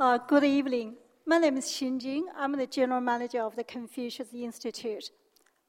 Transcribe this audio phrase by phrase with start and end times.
[0.00, 0.94] Uh, good evening.
[1.26, 2.28] My name is Xin Jing.
[2.36, 5.10] I'm the general manager of the Confucius Institute.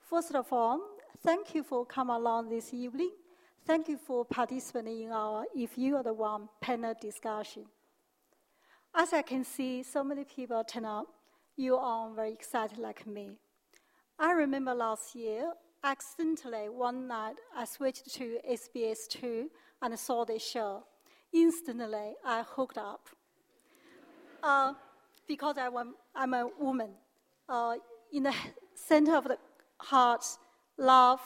[0.08, 0.80] First of all,
[1.24, 3.10] thank you for coming along this evening.
[3.66, 7.66] Thank you for participating in our If You Are the One panel discussion.
[8.94, 11.08] As I can see, so many people turn up.
[11.56, 13.32] You are very excited like me.
[14.20, 15.54] I remember last year,
[15.84, 19.50] accidentally one night I switched to SBS 2
[19.82, 20.84] and saw the show.
[21.34, 23.10] Instantly, I hooked up.
[24.42, 24.74] Uh,
[25.28, 25.70] because I
[26.16, 26.90] am a woman.
[27.48, 27.76] Uh,
[28.12, 28.34] in the
[28.76, 29.38] center of the
[29.78, 30.26] heart,
[30.78, 31.20] love,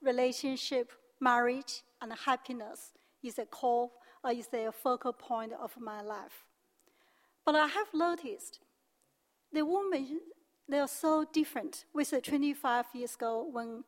[0.00, 2.92] relationship, marriage, and happiness
[3.22, 3.90] is a core,
[4.24, 6.44] uh, is a focal point of my life.
[7.44, 8.60] But I have noticed
[9.52, 10.20] the women,
[10.68, 13.84] they are so different with the 25 years ago when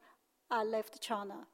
[0.50, 1.46] I left China.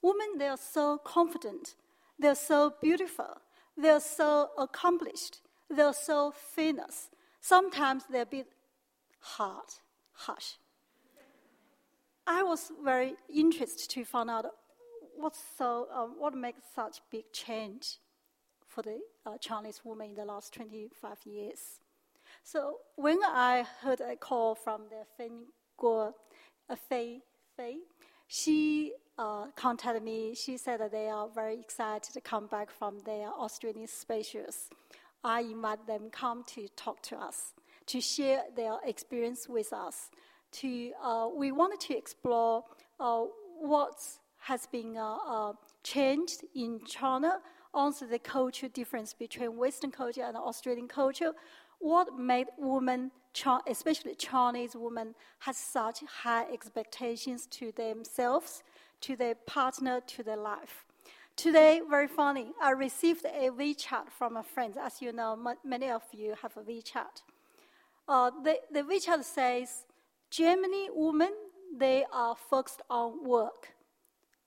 [0.00, 1.74] Women, they are so confident,
[2.18, 3.38] they're so beautiful,
[3.76, 5.40] they're so accomplished,
[5.76, 7.10] they're so famous.
[7.40, 8.46] Sometimes they're a bit
[9.20, 9.66] hard,
[10.12, 10.54] harsh.
[12.26, 14.46] I was very interested to find out
[15.16, 17.98] what's so, um, what makes such big change
[18.68, 21.80] for the uh, Chinese woman in the last 25 years.
[22.44, 25.46] So when I heard a call from the Feng
[25.78, 26.12] Guo,
[26.68, 27.20] uh, Fei
[27.56, 27.78] Fei,
[28.26, 30.34] she uh, contacted me.
[30.34, 34.70] She said that they are very excited to come back from their Australian specials.
[35.24, 37.54] I invite them come to talk to us,
[37.86, 40.10] to share their experience with us.
[40.52, 42.64] To uh, we wanted to explore
[43.00, 43.22] uh,
[43.60, 43.96] what
[44.38, 47.38] has been uh, uh, changed in China,
[47.72, 51.32] also the cultural difference between Western culture and Australian culture.
[51.78, 53.10] What made women,
[53.66, 58.62] especially Chinese women, have such high expectations to themselves
[59.02, 60.86] to their partner, to their life.
[61.36, 64.76] Today, very funny, I received a WeChat from a friend.
[64.80, 67.22] As you know, many of you have a WeChat.
[68.06, 69.84] Uh, the, the WeChat says,
[70.30, 71.32] Germany women,
[71.76, 73.72] they are focused on work.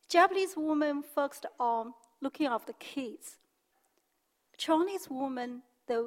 [0.07, 3.37] Japanese women focused on looking after kids.
[4.57, 5.97] Chinese women, they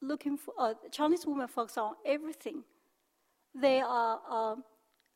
[0.00, 2.62] looking for, uh, Chinese women focus on everything.
[3.54, 4.56] They are uh,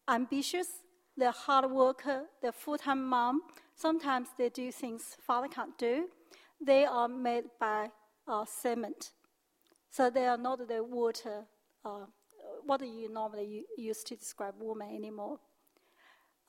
[0.08, 0.68] ambitious,
[1.16, 3.42] they're hard worker, they're full-time mom.
[3.80, 6.08] Sometimes they do things father can't do.
[6.60, 7.88] They are made by
[8.28, 9.12] uh, cement.
[9.90, 11.46] So they are not the water,
[11.82, 12.04] uh,
[12.66, 15.38] what you normally use to describe woman anymore.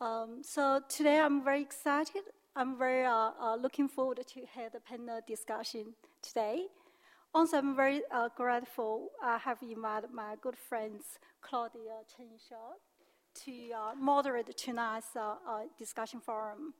[0.01, 2.23] Um, so today I'm very excited.
[2.53, 6.65] I'm very uh, uh, looking forward to have the panel discussion today.
[7.33, 12.73] Also, I'm very uh, grateful I have invited my good friends Claudia Chan Shaw
[13.45, 16.73] to uh, moderate tonight's uh, uh, discussion forum.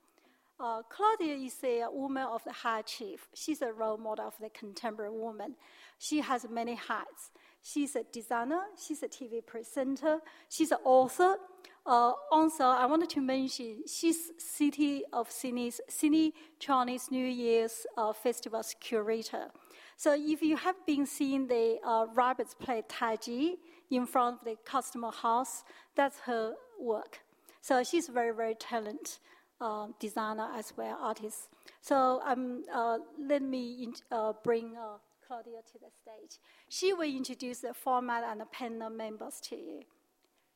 [0.62, 3.26] Uh, Claudia is a woman of the high chief.
[3.34, 5.56] She's a role model of the contemporary woman.
[5.98, 7.32] She has many hats.
[7.62, 10.18] She's a designer, she's a TV presenter,
[10.48, 11.36] she's an author.
[11.84, 18.12] Uh, also, I wanted to mention she's City of Sydney's Sydney Chinese New Year's uh,
[18.12, 19.48] Festival's curator.
[19.96, 23.54] So if you have been seeing the uh, rabbits play Tai Chi
[23.90, 25.64] in front of the Customs House,
[25.96, 27.20] that's her work.
[27.60, 29.18] So she's very, very talented
[29.62, 31.48] uh, designer as well, artist.
[31.80, 36.40] So um, uh, let me in, uh, bring uh, Claudia to the stage.
[36.68, 39.82] She will introduce the format and the panel members to you.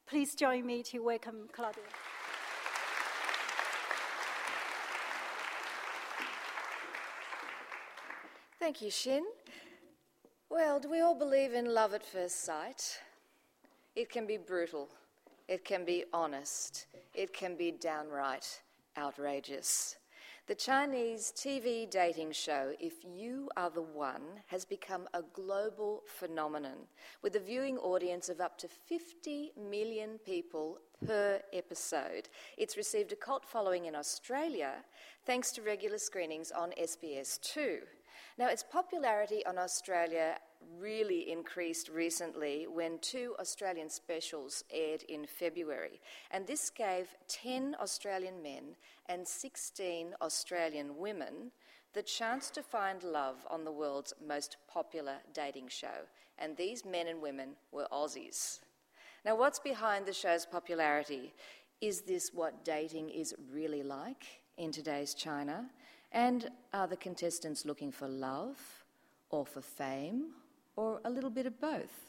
[0.07, 1.83] Please join me to welcome Claudia.
[8.59, 9.21] Thank you, Xin.
[10.51, 13.01] Well, do we all believe in love at first sight?
[13.95, 14.89] It can be brutal,
[15.49, 18.61] it can be honest, it can be downright
[18.97, 19.97] outrageous.
[20.47, 26.87] The Chinese TV dating show, If You Are the One, has become a global phenomenon
[27.21, 32.29] with a viewing audience of up to 50 million people per episode.
[32.57, 34.75] It's received a cult following in Australia
[35.25, 37.81] thanks to regular screenings on SBS 2.
[38.39, 40.37] Now, its popularity on Australia
[40.79, 48.43] really increased recently when two Australian specials aired in February, and this gave 10 Australian
[48.43, 48.77] men
[49.07, 51.51] and 16 Australian women
[51.95, 56.05] the chance to find love on the world's most popular dating show,
[56.39, 58.61] and these men and women were Aussies.
[59.25, 61.33] Now, what's behind the show's popularity?
[61.81, 64.25] Is this what dating is really like
[64.57, 65.71] in today's China?
[66.13, 68.59] And are the contestants looking for love
[69.31, 70.33] or for fame
[70.77, 72.07] or a little bit of both?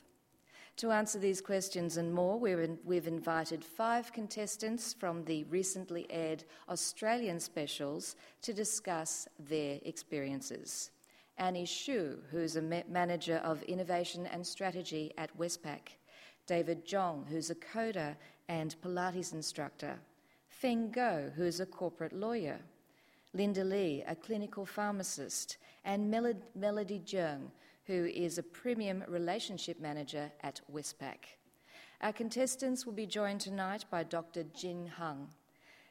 [0.78, 6.44] To answer these questions and more, in, we've invited five contestants from the recently aired
[6.70, 10.92] Australian specials to discuss their experiences.
[11.40, 15.98] Annie Shu, who's a ma- manager of innovation and strategy at Westpac,
[16.46, 18.16] David Zhang, who's a coder
[18.48, 19.98] and Pilates instructor,
[20.50, 22.60] Feng Guo, who's a corporate lawyer,
[23.34, 26.10] Linda Li, a clinical pharmacist, and
[26.56, 27.52] Melody Jung,
[27.88, 31.18] who is a premium relationship manager at Westpac.
[32.02, 34.44] Our contestants will be joined tonight by Dr.
[34.44, 35.30] Jing Han.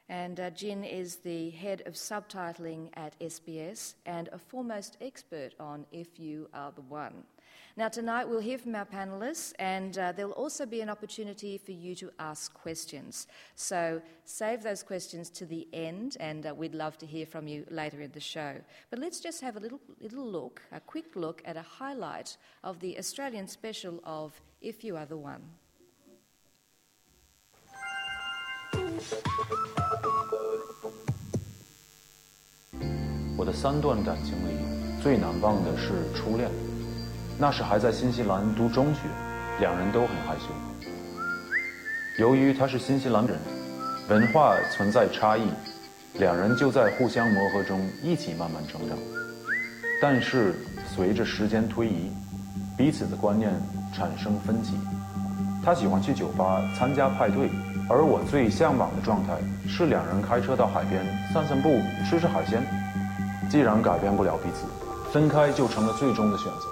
[0.08, 5.84] And uh, Jing is the head of subtitling at SBS and a foremost expert on
[5.90, 7.24] If You Are the One.
[7.78, 11.72] Now, tonight we'll hear from our panelists, and uh, there'll also be an opportunity for
[11.72, 13.26] you to ask questions.
[13.54, 17.66] So, save those questions to the end, and uh, we'd love to hear from you
[17.70, 18.54] later in the show.
[18.88, 22.80] But let's just have a little, little look, a quick look at a highlight of
[22.80, 25.42] the Australian special of If You Are the One.
[33.36, 34.56] 我的三段感情里，
[35.02, 36.50] 最难忘的是初恋。
[37.38, 39.00] 那时还在新西兰读中学，
[39.60, 40.46] 两人都很害羞。
[42.18, 43.38] 由于他是新西兰人，
[44.08, 45.50] 文化存在差异，
[46.14, 48.96] 两人就在互相磨合中一起慢慢成长。
[50.00, 50.54] 但是
[50.94, 52.10] 随着时间推移，
[52.76, 53.52] 彼此的观念
[53.94, 54.78] 产生分歧。
[55.62, 57.50] 他喜欢去酒吧参加派对，
[57.88, 59.34] 而我最向往的状态
[59.68, 61.78] 是两人开车到海边散散步，
[62.08, 62.60] 吃吃海鲜。
[63.48, 64.66] 既然改变不了彼此，
[65.12, 66.66] 分开就成了最终的选择。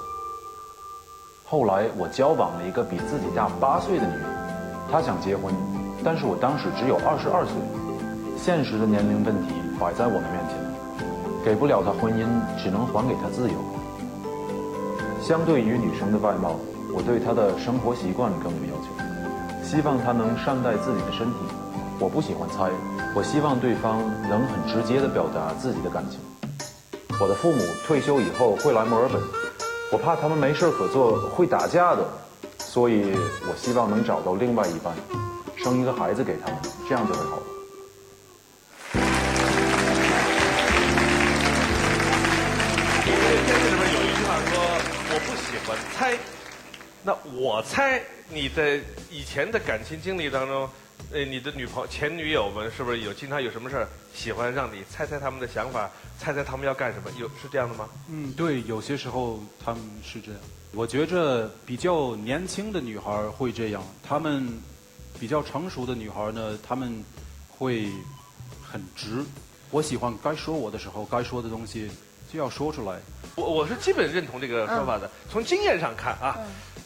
[1.44, 4.26] 后来我交往了一个比自己大八岁的女人，
[4.90, 5.55] 她想结婚，
[6.02, 7.55] 但是我当时只有二十二岁，
[8.37, 10.58] 现实的年龄问题摆在我们面前，
[11.44, 12.26] 给不了她婚姻，
[12.60, 13.55] 只能还给她自由。
[15.22, 16.56] 相对于女生的外貌，
[16.93, 19.04] 我对她的生活习惯更有要求，
[19.64, 21.37] 希望他能善待自己的身体。
[21.99, 22.70] 我不喜欢猜，
[23.14, 26.20] 我希望对方能很直接地表达自己的感情。
[27.19, 29.20] 我的父母退休以后会来墨尔本，
[29.90, 32.05] 我怕他们没事可做会打架的，
[32.58, 33.14] 所以
[33.49, 34.94] 我希望能找到另外一半，
[35.56, 36.58] 生一个孩子给他们，
[36.88, 37.43] 这样就会好了。
[43.06, 44.52] 这里面有一句话说
[45.10, 46.19] ：“我不喜欢猜。”
[47.05, 48.81] 那我猜你在
[49.11, 50.69] 以前的感情经历当中。
[51.12, 57.11] 呃，你的女朋友、前女友们是不是有经常有什么事儿，喜欢让你猜猜他们的想法，猜猜他们要干什么？
[57.19, 57.89] 有是这样的吗？
[58.09, 60.41] 嗯，对，有些时候他们是这样。
[60.73, 64.49] 我觉着比较年轻的女孩会这样，她们
[65.21, 67.05] 比较成熟的女孩呢，她们
[67.49, 67.89] 会
[68.62, 69.23] 很直。
[69.71, 71.91] 我喜欢该说我的时候，该说的东西
[72.33, 72.99] 就要说出来。
[73.35, 75.11] 我我是基本认同这个说法的。
[75.29, 76.39] 从经验上看啊。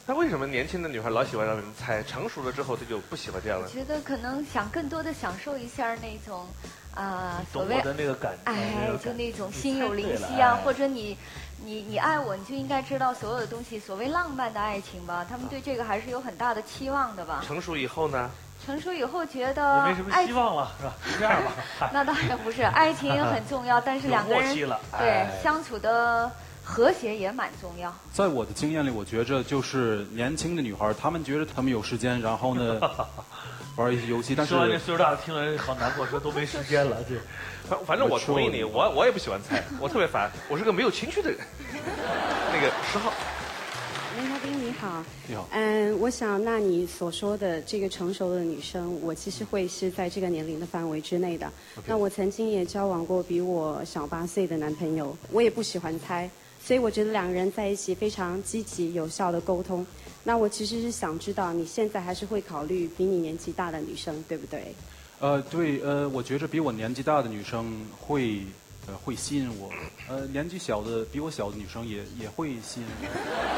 [0.08, 2.02] 那为什么年轻的女孩老喜欢让人猜？
[2.02, 3.68] 成熟了之后，她就不喜欢这样了。
[3.68, 6.46] 我觉得可能想更多的享受一下那种，
[6.94, 11.14] 啊，所谓的那个感，哎，就那种心有灵犀啊，或者你，
[11.62, 13.78] 你你爱我，你就应该知道所有的东西。
[13.78, 17.44] 所谓浪漫的爱情吧，他们对这个还是有很大的期望的吧。
[17.46, 18.30] 成熟以后呢？
[18.64, 20.94] 成熟以后觉得没什么希望了，是吧？
[21.04, 21.90] 就 这样吧。
[21.92, 24.56] 那当然不是，爱情也很重要，但是两个人
[24.98, 26.32] 对相处的。
[26.70, 27.92] 和谐也蛮重要。
[28.12, 32.78] 在我的经验里，我觉着就是年轻的女孩，她们觉得她们有时间，然后呢
[33.74, 34.34] 玩一些游戏。
[34.34, 36.98] 但是说岁数大的听了好难过，说都没时间了。
[37.08, 37.14] 这，
[37.66, 41.40] 反反正我同意你，我我也不喜欢猜，我特别烦，我是个没有情趣的人。
[42.52, 43.14] 那个十号，
[44.18, 45.48] 林嘉宾你好，你好。
[45.52, 51.50] 嗯，我想那你所说的这个成熟的女生，我其实会是在这个年龄的范围之内的。
[51.86, 56.28] 那我曾经也交往过比我小八岁的男朋友，我也不喜欢猜。
[56.68, 59.86] 所以我觉得两个人在一起非常积极有效的沟通。
[60.22, 64.74] 那我其实是想知道，你现在还是会考虑比你年纪大的女生，对不对？
[65.18, 68.42] 呃，对，呃，我觉着比我年纪大的女生会，
[68.86, 69.70] 呃，会吸引我。
[70.10, 73.08] 呃，年纪小的比我小的女生也也会吸引我。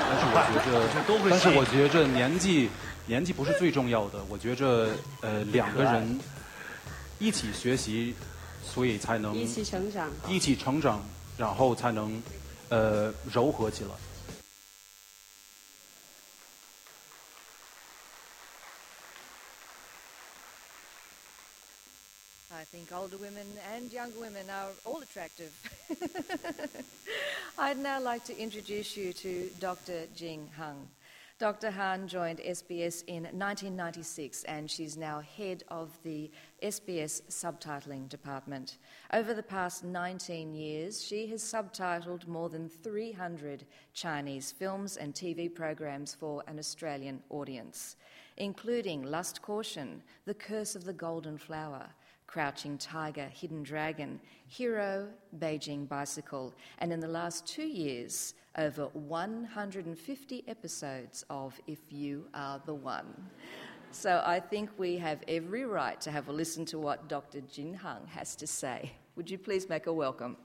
[0.07, 2.69] 但是我觉着，但是我觉着年纪
[3.07, 4.21] 年纪不是最重要的。
[4.29, 4.89] 我觉着，
[5.21, 6.17] 呃，两个人
[7.19, 8.15] 一起学习，
[8.65, 11.03] 所以才能一起成长，一起成长，
[11.37, 12.23] 然后才能。
[12.71, 13.91] 呃柔和起来。
[22.53, 25.51] I think older women and younger women are all attractive.
[27.59, 30.07] I'd now like to introduce you to Dr.
[30.15, 30.77] Jing Han.
[31.41, 31.71] Dr.
[31.71, 36.31] Han joined SBS in 1996 and she's now head of the
[36.63, 38.77] SBS subtitling department.
[39.15, 45.49] Over the past 19 years, she has subtitled more than 300 Chinese films and TV
[45.53, 47.97] programs for an Australian audience,
[48.37, 51.89] including Lust Caution, The Curse of the Golden Flower,
[52.31, 55.09] Crouching Tiger, Hidden Dragon, Hero,
[55.41, 62.63] Beijing Bicycle, and in the last two years, over 150 episodes of If You Are
[62.65, 63.13] the One.
[63.91, 67.41] So I think we have every right to have a listen to what Dr.
[67.41, 68.93] Jing Han has to say.
[69.17, 70.37] Would you please make a welcome?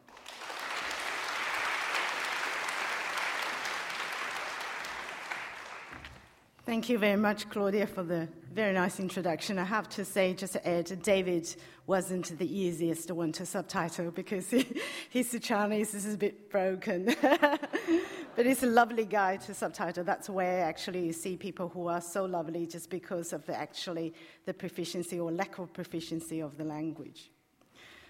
[6.65, 9.59] Thank you very much, Claudia, for the very nice introduction.
[9.59, 11.55] I have to say, just to add, David
[11.85, 14.65] wasn't the easiest one to subtitle because he,
[15.11, 17.15] his Chinese is a bit broken.
[17.21, 20.03] but he's a lovely guy to subtitle.
[20.03, 24.15] That's where actually you see people who are so lovely just because of the, actually
[24.47, 27.29] the proficiency or lack of proficiency of the language.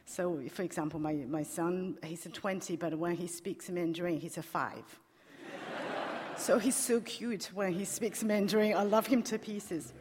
[0.05, 4.37] So, for example, my, my son, he's a 20, but when he speaks Mandarin, he's
[4.37, 4.99] a 5.
[6.37, 8.75] So he's so cute when he speaks Mandarin.
[8.75, 9.93] I love him to pieces.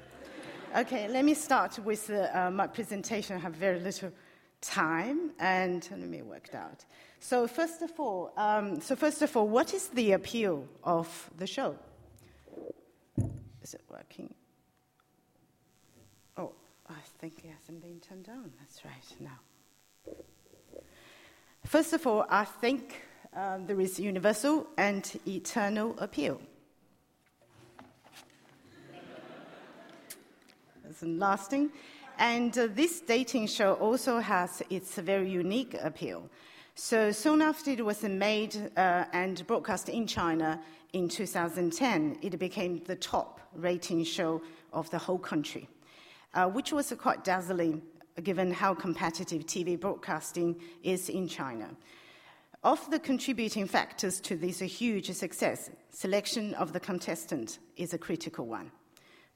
[0.76, 3.36] Okay, let me start with uh, my presentation.
[3.36, 4.10] I have very little
[4.60, 6.84] time, and let me work it out.
[7.20, 11.46] So first of all, um, so first of all, what is the appeal of the
[11.46, 11.76] show?
[13.62, 14.34] Is it working?
[16.36, 16.52] Oh,
[16.88, 18.52] I think it hasn't been turned on.
[18.58, 19.16] That's right.
[19.20, 19.38] Now,
[21.64, 23.00] first of all, I think
[23.34, 26.40] um, there is universal and eternal appeal.
[30.88, 31.70] It's lasting.
[32.18, 36.28] And uh, this dating show also has its very unique appeal.
[36.76, 40.60] So soon after it was made uh, and broadcast in China
[40.92, 45.68] in 2010, it became the top rating show of the whole country,
[46.34, 47.82] uh, which was quite dazzling
[48.22, 51.68] given how competitive TV broadcasting is in China.
[52.64, 58.46] Of the contributing factors to this huge success, selection of the contestant is a critical
[58.46, 58.70] one.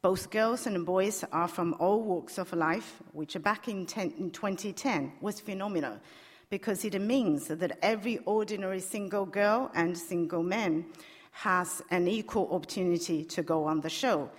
[0.01, 4.31] Both girls and boys are from all walks of life, which back in, 10, in
[4.31, 6.01] 2010 was phenomenal
[6.49, 10.87] because it means that every ordinary single girl and single man
[11.33, 14.31] has an equal opportunity to go on the show,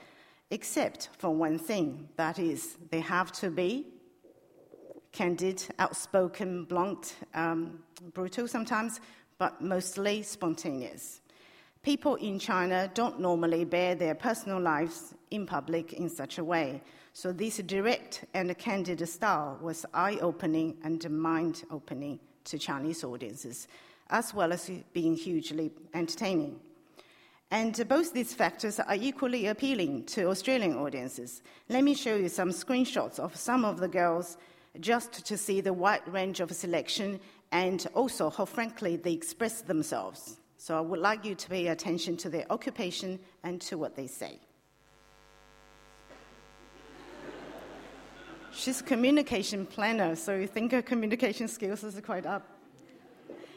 [0.50, 3.86] except for one thing that is, they have to be
[5.12, 7.80] candid, outspoken, blunt, um,
[8.14, 9.00] brutal sometimes,
[9.38, 11.22] but mostly spontaneous.
[11.82, 16.82] People in China don't normally bear their personal lives in public in such a way.
[17.14, 23.68] So, this direct and candid style was eye opening and mind opening to Chinese audiences,
[24.10, 26.60] as well as being hugely entertaining.
[27.52, 31.42] And both these factors are equally appealing to Australian audiences.
[31.68, 34.38] Let me show you some screenshots of some of the girls
[34.80, 37.20] just to see the wide range of selection
[37.52, 40.38] and also how frankly they express themselves.
[40.58, 44.08] So I would like you to pay attention to their occupation and to what they
[44.08, 44.40] say.
[48.52, 52.46] She's a communication planner, so you think her communication skills is quite up.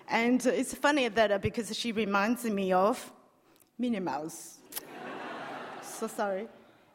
[0.08, 3.12] And it's funny that uh, because she reminds me of
[3.78, 4.58] Minnie Mouse.
[5.82, 6.48] so sorry.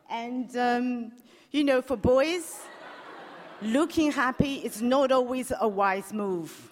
[0.10, 1.12] And, um,
[1.52, 2.60] you know, for boys,
[3.62, 6.70] looking happy is not always a wise move.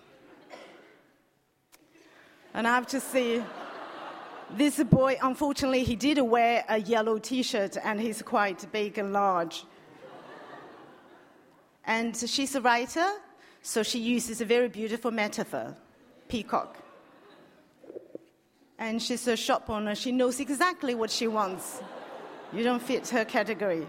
[2.53, 3.43] And I have to say,
[4.51, 9.11] this boy, unfortunately, he did wear a yellow t shirt and he's quite big and
[9.11, 9.65] large.
[11.85, 13.07] And she's a writer,
[13.61, 15.75] so she uses a very beautiful metaphor
[16.27, 16.77] peacock.
[18.77, 21.81] And she's a shop owner, she knows exactly what she wants.
[22.53, 23.85] You don't fit her category.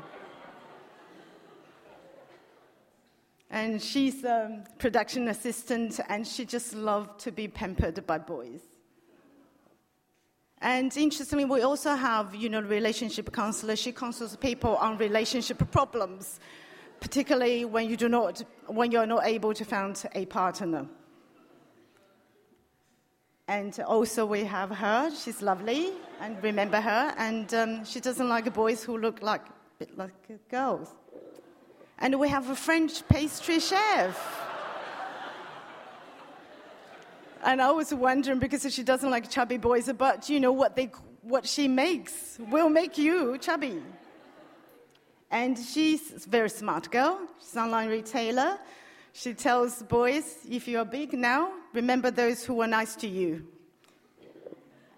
[3.51, 8.61] And she's a production assistant, and she just loved to be pampered by boys.
[10.61, 13.77] And interestingly, we also have, you know, relationship counselor.
[13.77, 16.41] She counsels people on relationship problems,
[16.99, 20.87] particularly when you do not, when you're not able to find a partner.
[23.49, 25.11] And also we have her.
[25.15, 27.15] She's lovely, and remember her.
[27.17, 29.43] And um, she doesn't like boys who look like
[29.79, 30.95] bit like girls.
[31.99, 34.17] And we have a French pastry chef.
[37.45, 40.91] and I was wondering because she doesn't like chubby boys, but you know what they
[41.23, 43.83] what she makes will make you chubby.
[45.31, 47.19] And she's a very smart girl.
[47.41, 48.59] She's online retailer.
[49.13, 53.47] She tells boys, if you are big now, remember those who were nice to you.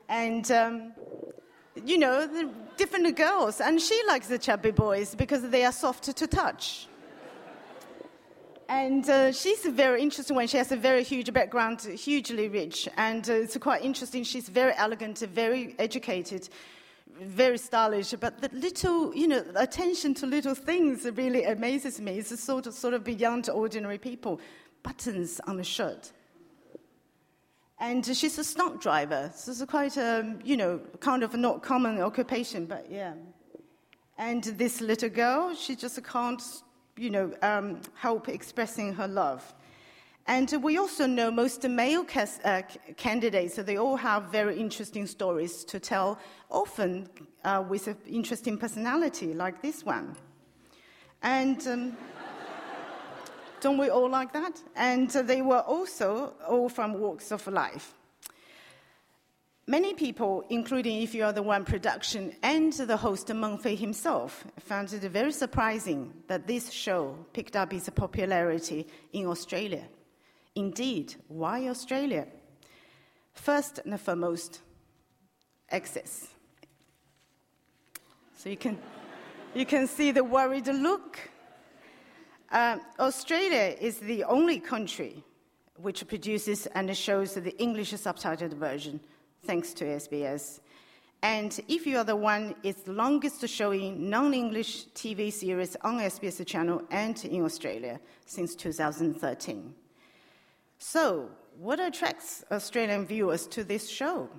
[0.09, 0.93] And um,
[1.85, 2.29] you know,
[2.77, 3.61] different girls.
[3.61, 6.89] And she likes the chubby boys because they are soft to touch.
[8.69, 10.47] And uh, she's a very interesting one.
[10.47, 12.87] She has a very huge background, hugely rich.
[12.99, 14.25] And uh, it's quite interesting.
[14.25, 16.51] She's very elegant, very educated,
[17.19, 22.19] very stylish, but the little, you know, attention to little things really amazes me.
[22.19, 24.39] It's sort of, sort of beyond ordinary people.
[24.83, 26.13] Buttons on a shirt.
[27.81, 29.31] And she's a stunt driver.
[29.35, 33.15] So it's quite a, you know, kind of not common occupation, but yeah.
[34.19, 36.43] And this little girl, she just can't,
[36.97, 39.55] you know, um, help expressing her love.
[40.27, 42.63] And we also know most male cas- uh,
[42.97, 46.19] candidates, so they all have very interesting stories to tell,
[46.51, 47.09] often
[47.45, 50.17] uh, with an interesting personality, like this one.
[51.23, 51.97] And um,
[53.61, 54.61] don't we all like that?
[54.77, 57.95] And they were also all from walks of life.
[59.67, 64.47] Many people, including If You Are the One production and the host Meng Fei himself,
[64.61, 69.85] found it very surprising that this show picked up its popularity in Australia.
[70.55, 72.29] Indeed, why Australia?
[73.35, 74.63] First and foremost,
[75.71, 76.29] access.
[78.39, 78.79] So you can,
[79.55, 81.19] you can see the worried look.
[82.51, 85.23] Uh, Australia is the only country
[85.77, 89.01] which produces and shows the English subtitled version
[89.45, 90.61] thanks to SBS.
[91.23, 95.99] And If You Are the One is the longest showing non English TV series on
[95.99, 99.75] SBS channel and in Australia since 2013.
[100.79, 101.29] So,
[101.59, 104.31] what attracts Australian viewers to this show?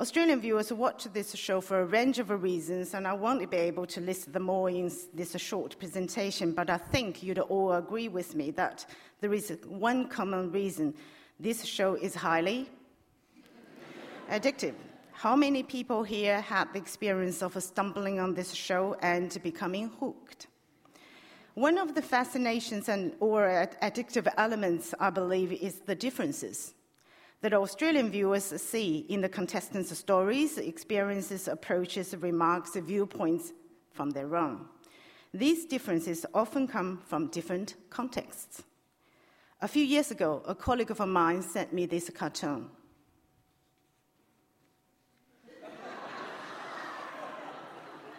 [0.00, 3.86] Australian viewers watch this show for a range of reasons, and I won't be able
[3.86, 8.34] to list them all in this short presentation, but I think you'd all agree with
[8.34, 8.86] me that
[9.20, 10.94] there is one common reason
[11.38, 12.68] this show is highly
[14.28, 14.74] addictive.
[15.12, 20.48] How many people here had the experience of stumbling on this show and becoming hooked?
[21.54, 26.74] One of the fascinations and or addictive elements, I believe, is the differences
[27.44, 33.52] that Australian viewers see in the contestants' stories, experiences, approaches, remarks, viewpoints
[33.92, 34.64] from their own.
[35.34, 38.62] These differences often come from different contexts.
[39.60, 42.70] A few years ago, a colleague of mine sent me this cartoon.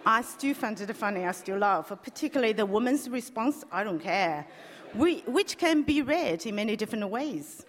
[0.05, 4.45] I still find it funny, I still laugh, particularly the woman's response, I don't care,
[4.93, 7.65] which can be read in many different ways.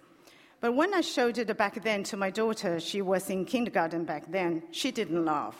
[0.66, 4.24] But when I showed it back then to my daughter, she was in kindergarten back
[4.32, 5.54] then, she didn't laugh.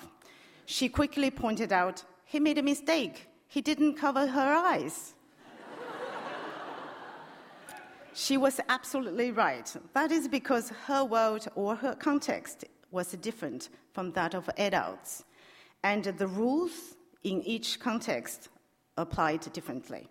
[0.65, 3.29] She quickly pointed out, he made a mistake.
[3.47, 5.15] He didn't cover her eyes.
[8.15, 9.73] she was absolutely right.
[9.95, 15.25] That is because her world or her context was different from that of adults
[15.85, 18.49] and the rules in each context
[18.97, 20.09] applied differently.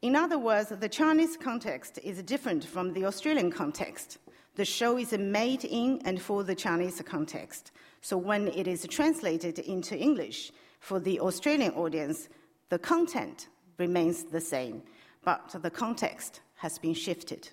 [0.00, 4.18] In other words, the Chinese context is different from the Australian context.
[4.54, 7.72] The show is made in and for the Chinese context.
[8.00, 12.28] So when it is translated into English for the Australian audience,
[12.68, 14.82] the content remains the same,
[15.24, 17.48] but the context has been shifted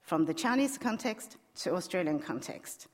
[0.00, 2.86] from the Chinese context to Australian context.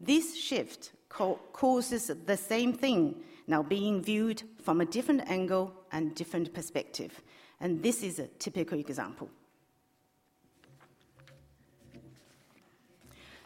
[0.00, 6.52] This shift causes the same thing now being viewed from a different angle and different
[6.52, 7.22] perspective.
[7.64, 9.30] And this is a typical example.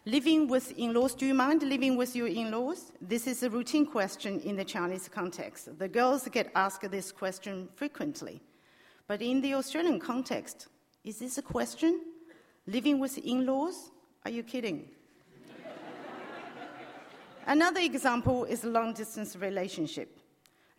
[0.04, 2.90] Living with in laws, do you mind living with your in laws?
[3.00, 5.78] This is a routine question in the Chinese context.
[5.78, 8.40] The girls get asked this question frequently.
[9.06, 10.66] But in the Australian context,
[11.04, 12.00] is this a question?
[12.66, 13.92] Living with in laws?
[14.24, 14.88] Are you kidding?
[17.46, 20.17] Another example is a long distance relationship.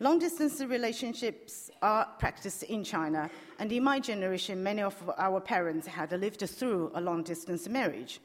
[0.02, 5.86] Long distance relationships are practiced in China, and in my generation, many of our parents
[5.86, 8.18] had lived through a long distance marriage.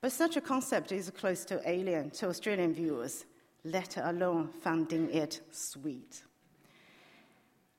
[0.00, 3.26] But such a concept is close to alien to Australian viewers,
[3.64, 6.22] let alone finding it sweet.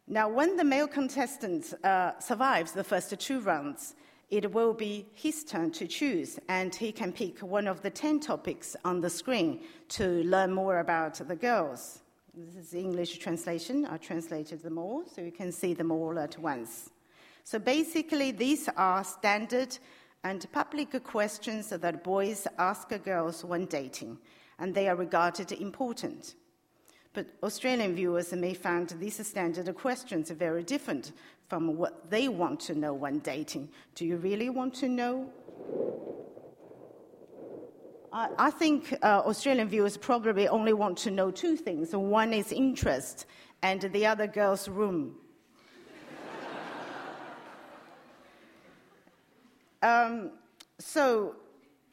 [0.08, 3.96] Now, when the male contestant uh, survives the first two rounds,
[4.30, 8.20] it will be his turn to choose, and he can pick one of the 10
[8.20, 12.01] topics on the screen to learn more about the girls.
[12.34, 13.86] This is the English translation.
[13.86, 16.90] I translated them all, so you can see them all at once.
[17.44, 19.78] So basically, these are standard
[20.24, 24.18] and public questions that boys ask girls when dating,
[24.60, 26.36] and they are regarded important.
[27.14, 31.12] But Australian viewers may find these standard questions very different
[31.50, 33.68] from what they want to know when dating.
[33.96, 35.30] Do you really want to know?
[38.14, 41.96] I, think uh, Australian viewers probably only want to know two things.
[41.96, 43.26] One is interest,
[43.64, 45.16] and the other girl's room.
[49.82, 50.32] um,
[50.78, 51.36] so,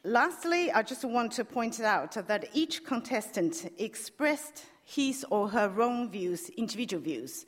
[0.03, 6.09] lastly, I just want to point out that each contestant expressed his or her own
[6.09, 7.45] views, individual views.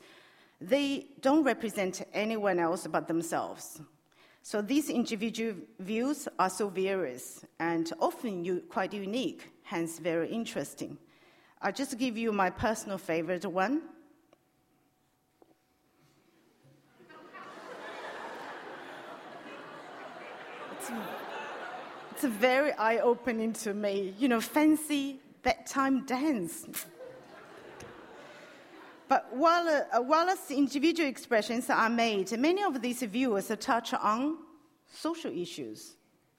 [0.60, 3.82] They don't represent anyone else but themselves.
[4.44, 10.98] So these individual views are so various and often quite unique, hence very interesting.
[11.60, 13.82] I'll just give you my personal favorite one.
[20.72, 20.90] it's,
[22.10, 24.14] it's very eye opening to me.
[24.18, 26.66] You know, fancy bedtime dance.
[29.12, 34.38] But while, uh, while individual expressions are made, many of these views touch on
[34.90, 35.96] social issues.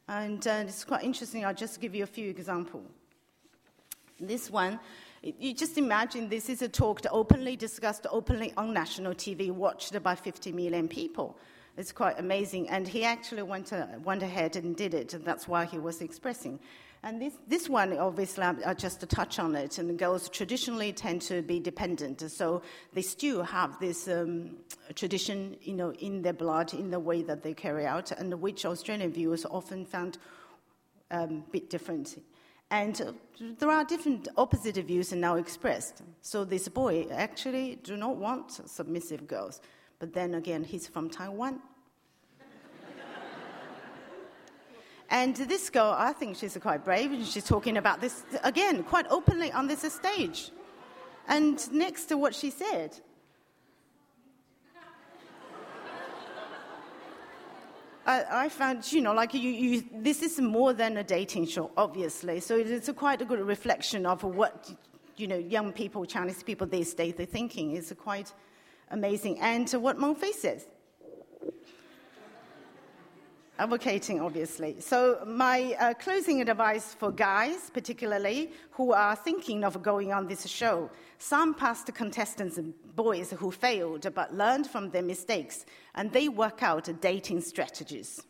[0.08, 1.46] And uh, it's quite interesting.
[1.46, 2.90] I'll just give you a few examples.
[4.20, 4.80] This one,
[5.22, 10.16] you just imagine this is a talk openly discussed openly on national TV, watched by
[10.16, 11.38] 50 million people.
[11.78, 12.70] It's quite amazing.
[12.70, 16.02] And he actually went, uh, went ahead and did it, and that's why he was
[16.02, 16.60] expressing.
[17.06, 19.78] And this, this one, obviously, I just to touch on it.
[19.78, 22.62] And girls traditionally tend to be dependent, so
[22.94, 24.56] they still have this um,
[24.96, 28.66] tradition, you know, in their blood, in the way that they carry out, and which
[28.66, 30.18] Australian viewers often found
[31.12, 32.24] um, a bit different.
[32.72, 33.12] And uh,
[33.60, 36.04] there are different opposite views now expressed.
[36.22, 39.60] So this boy actually do not want submissive girls,
[40.00, 41.60] but then again, he's from Taiwan.
[45.14, 49.06] And this girl, I think she's quite brave, and she's talking about this again quite
[49.12, 50.50] openly on this stage.
[51.28, 52.98] And next to what she said,
[58.08, 61.70] I, I, found, you know, like you, you, this is more than a dating show,
[61.78, 62.40] obviously.
[62.40, 64.74] So it's a quite a good reflection of what,
[65.18, 67.76] you know, young people, Chinese people these days, they're thinking.
[67.76, 68.34] It's quite
[68.90, 69.40] amazing.
[69.42, 70.66] And what Meng Fei says
[73.60, 74.80] advocating, obviously.
[74.80, 80.48] So, my uh, closing advice for guys, particularly, who are thinking of going on this
[80.48, 80.90] show
[81.20, 86.64] some past contestants and boys who failed but learned from their mistakes, and they work
[86.64, 88.22] out dating strategies.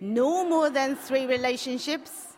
[0.00, 2.36] No more than three relationships,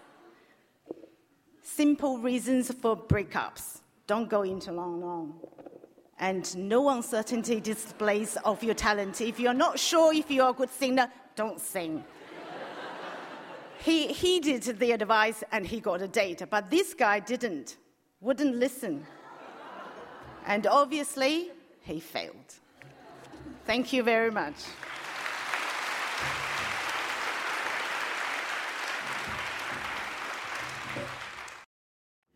[1.62, 3.80] simple reasons for breakups.
[4.06, 5.40] Don't go into long, long
[6.20, 9.22] and no uncertainty displays of your talent.
[9.22, 12.04] If you're not sure if you're a good singer, don't sing.
[13.78, 17.78] he heeded the advice and he got a date, but this guy didn't,
[18.20, 19.06] wouldn't listen.
[20.46, 22.54] And obviously, he failed.
[23.64, 24.56] Thank you very much.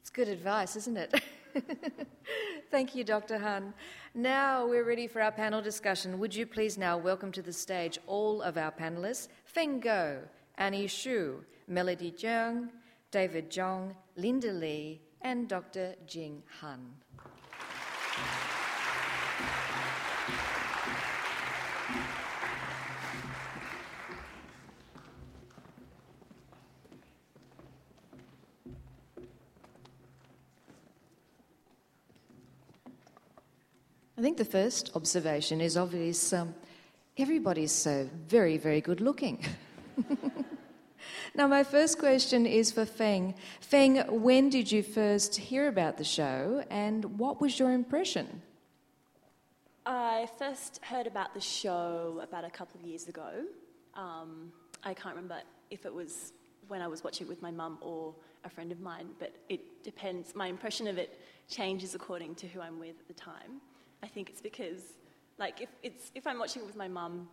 [0.00, 1.22] It's good advice, isn't it?
[2.70, 3.38] Thank you, Dr.
[3.38, 3.74] Han.
[4.14, 6.18] Now we're ready for our panel discussion.
[6.18, 10.18] Would you please now welcome to the stage all of our panelists Feng Guo,
[10.56, 12.70] Annie Shu, Melody Jiang,
[13.10, 15.94] David Zhang, Linda Li, and Dr.
[16.06, 16.94] Jing Han.
[34.16, 36.32] I think the first observation is obvious.
[36.32, 36.54] Um,
[37.18, 39.44] everybody's so very, very good looking.
[41.34, 43.34] now, my first question is for Feng.
[43.60, 48.40] Feng, when did you first hear about the show and what was your impression?
[49.84, 53.44] I first heard about the show about a couple of years ago.
[53.94, 54.52] Um,
[54.84, 56.32] I can't remember if it was
[56.68, 59.82] when I was watching it with my mum or a friend of mine, but it
[59.82, 60.36] depends.
[60.36, 63.60] My impression of it changes according to who I'm with at the time.
[64.04, 64.82] I think it's because,
[65.38, 67.26] like, if, it's, if I'm watching it with my mum,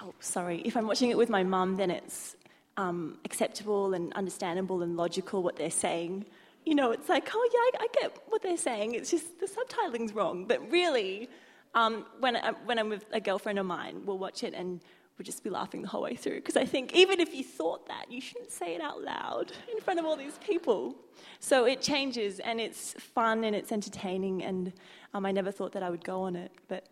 [0.00, 2.34] oh, sorry, if I'm watching it with my mum, then it's
[2.76, 6.26] um, acceptable and understandable and logical what they're saying.
[6.64, 8.94] You know, it's like, oh, yeah, I, I get what they're saying.
[8.96, 10.46] It's just the subtitling's wrong.
[10.46, 11.28] But really,
[11.76, 14.80] um, when, I, when I'm with a girlfriend of mine, we'll watch it and
[15.16, 16.36] we'll just be laughing the whole way through.
[16.36, 19.80] Because I think even if you thought that, you shouldn't say it out loud in
[19.80, 20.94] front of all these people.
[21.40, 24.72] So it changes and it's fun and it's entertaining and
[25.14, 26.86] um, I never thought that I would go on it, but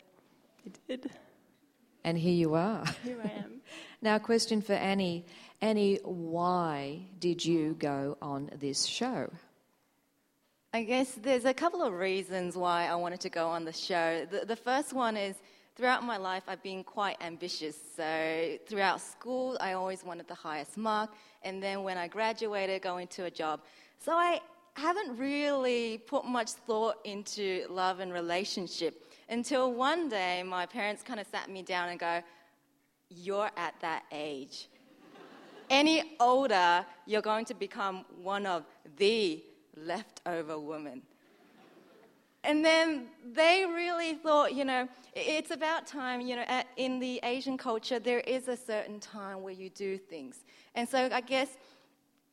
[0.65, 1.11] it did.
[2.05, 2.85] And here you are.
[3.03, 3.61] Here I am.
[4.03, 5.25] now, question for Annie.
[5.61, 9.31] Annie, why did you go on this show?
[10.75, 14.27] I guess there's a couple of reasons why I wanted to go on the show.
[14.31, 15.37] The, the first one is
[15.77, 17.77] throughout my life, I've been quite ambitious.
[17.97, 21.11] So, throughout school, I always wanted the highest mark.
[21.43, 23.61] And then when I graduated, going to a job.
[23.99, 24.41] So, I
[24.75, 31.21] haven't really put much thought into love and relationship until one day my parents kind
[31.21, 32.23] of sat me down and go,
[33.09, 34.69] You're at that age.
[35.71, 38.65] Any older, you're going to become one of
[38.99, 39.43] the
[39.77, 41.03] leftover woman.
[42.45, 46.45] And then they really thought, you know, it's about time, you know,
[46.77, 50.45] in the Asian culture, there is a certain time where you do things.
[50.75, 51.57] And so I guess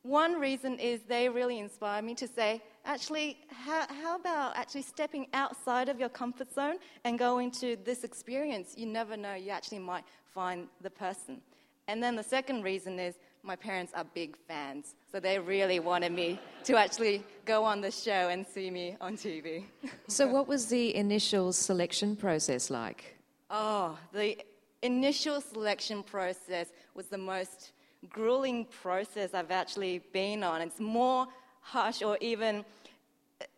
[0.02, 5.28] one reason is they really inspired me to say, actually, how, how, about actually stepping
[5.32, 8.74] outside of your comfort zone and go into this experience?
[8.76, 11.40] You never know, you actually might find the person.
[11.88, 16.12] And then the second reason is my parents are big fans, so they really wanted
[16.12, 19.64] me to actually go on the show and see me on TV.
[20.08, 23.16] so, what was the initial selection process like?
[23.50, 24.38] Oh, the
[24.82, 27.72] initial selection process was the most
[28.08, 30.60] grueling process I've actually been on.
[30.60, 31.26] It's more
[31.60, 32.64] harsh or even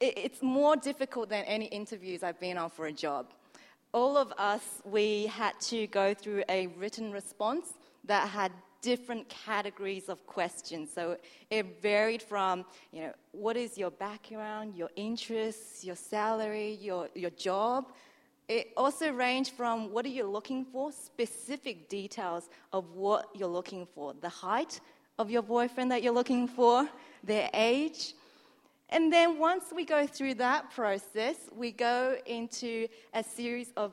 [0.01, 3.27] it's more difficult than any interviews I've been on for a job.
[3.92, 8.51] All of us, we had to go through a written response that had
[8.85, 10.90] different categories of questions.
[10.94, 11.16] So
[11.51, 17.31] it varied from, you know, what is your background, your interests, your salary, your, your
[17.31, 17.92] job,
[18.47, 23.87] it also ranged from what are you looking for, specific details of what you're looking
[23.94, 24.81] for, the height
[25.18, 26.87] of your boyfriend that you're looking for,
[27.23, 28.12] their age.
[28.90, 33.92] And then once we go through that process, we go into a series of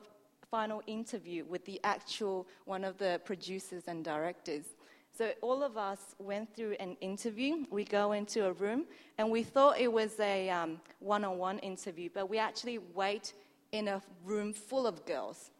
[0.50, 4.66] final interview with the actual one of the producers and directors.
[5.16, 7.66] So all of us went through an interview.
[7.70, 8.86] We go into a room,
[9.18, 13.34] and we thought it was a um, one-on-one interview, but we actually wait
[13.72, 15.50] in a room full of girls.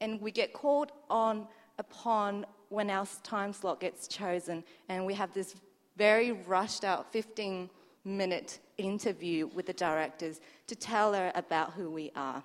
[0.00, 1.48] And we get called on
[1.78, 5.56] upon when our time slot gets chosen, and we have this
[5.96, 7.68] very rushed out 15
[8.04, 12.42] minute interview with the directors to tell her about who we are.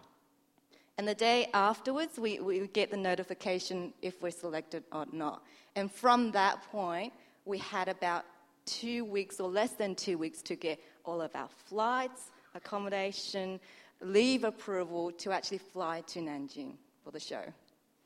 [0.98, 5.44] And the day afterwards, we, we get the notification if we're selected or not.
[5.78, 7.14] And from that point,
[7.46, 8.26] we had about
[8.66, 13.60] two weeks or less than two weeks to get all of our flights, accommodation,
[14.02, 17.44] leave approval to actually fly to Nanjing for the show.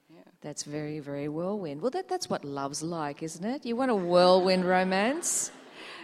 [0.10, 0.20] Yeah.
[0.42, 1.82] That's very, very whirlwind.
[1.82, 3.66] Well, that, that's what love's like, isn't it?
[3.66, 5.50] You want a whirlwind romance?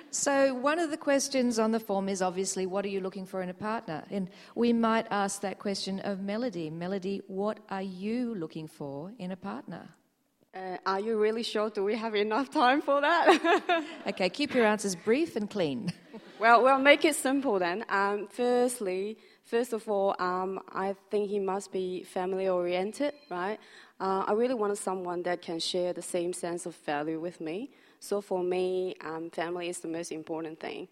[0.09, 3.41] So, one of the questions on the form is obviously, what are you looking for
[3.41, 4.05] in a partner?
[4.09, 6.69] And we might ask that question of Melody.
[6.69, 9.89] Melody, what are you looking for in a partner?
[10.57, 11.69] Uh, are you really sure?
[11.69, 13.83] Do we have enough time for that?
[14.07, 15.93] okay, keep your answers brief and clean.
[16.39, 17.85] well, we'll make it simple then.
[17.89, 19.17] Um, firstly,
[19.47, 23.57] First of all, um, I think he must be family oriented, right?
[23.97, 27.71] Uh, I really want someone that can share the same sense of value with me.
[28.01, 30.89] So for me, um, family is the most important thing.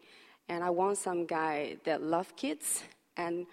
[0.47, 2.83] And I want some guy that loves kids
[3.17, 3.45] and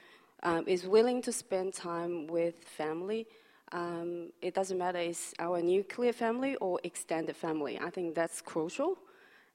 [0.44, 3.26] um, is willing to spend time with family.
[3.72, 7.78] Um, it doesn't matter it's our nuclear family or extended family.
[7.80, 8.98] I think that's crucial.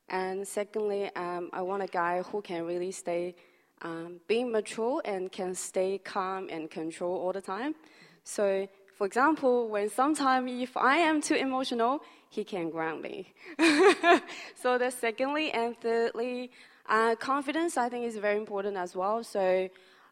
[0.10, 3.36] And secondly, um, I want a guy who can really stay
[3.82, 7.76] um, being mature and can stay calm and control all the time.
[8.24, 13.34] So, for example, when sometimes if I am too emotional, he can ground me.
[14.56, 16.52] so that's secondly, and thirdly,
[16.90, 19.24] uh, confidence I think is very important as well.
[19.24, 19.70] So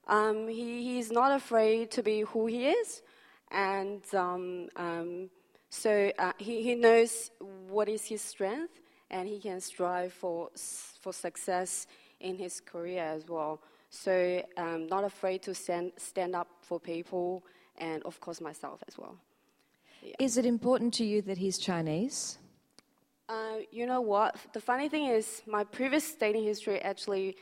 [0.08, 3.02] um, he, he's not afraid to be who he is,
[3.52, 5.30] and um, um,
[5.70, 7.32] so uh, he, he knows
[7.70, 8.80] what is his strength,
[9.10, 10.50] and he can strive for
[11.02, 11.88] for success
[12.20, 13.62] in his career as well.
[13.90, 17.44] So um, not afraid to stand, stand up for people
[17.78, 19.16] and, of course, myself as well.
[20.02, 20.16] Yeah.
[20.20, 22.38] Is it important to you that he's Chinese?
[23.30, 24.36] Uh, you know what?
[24.54, 27.38] The funny thing is, my previous dating history actually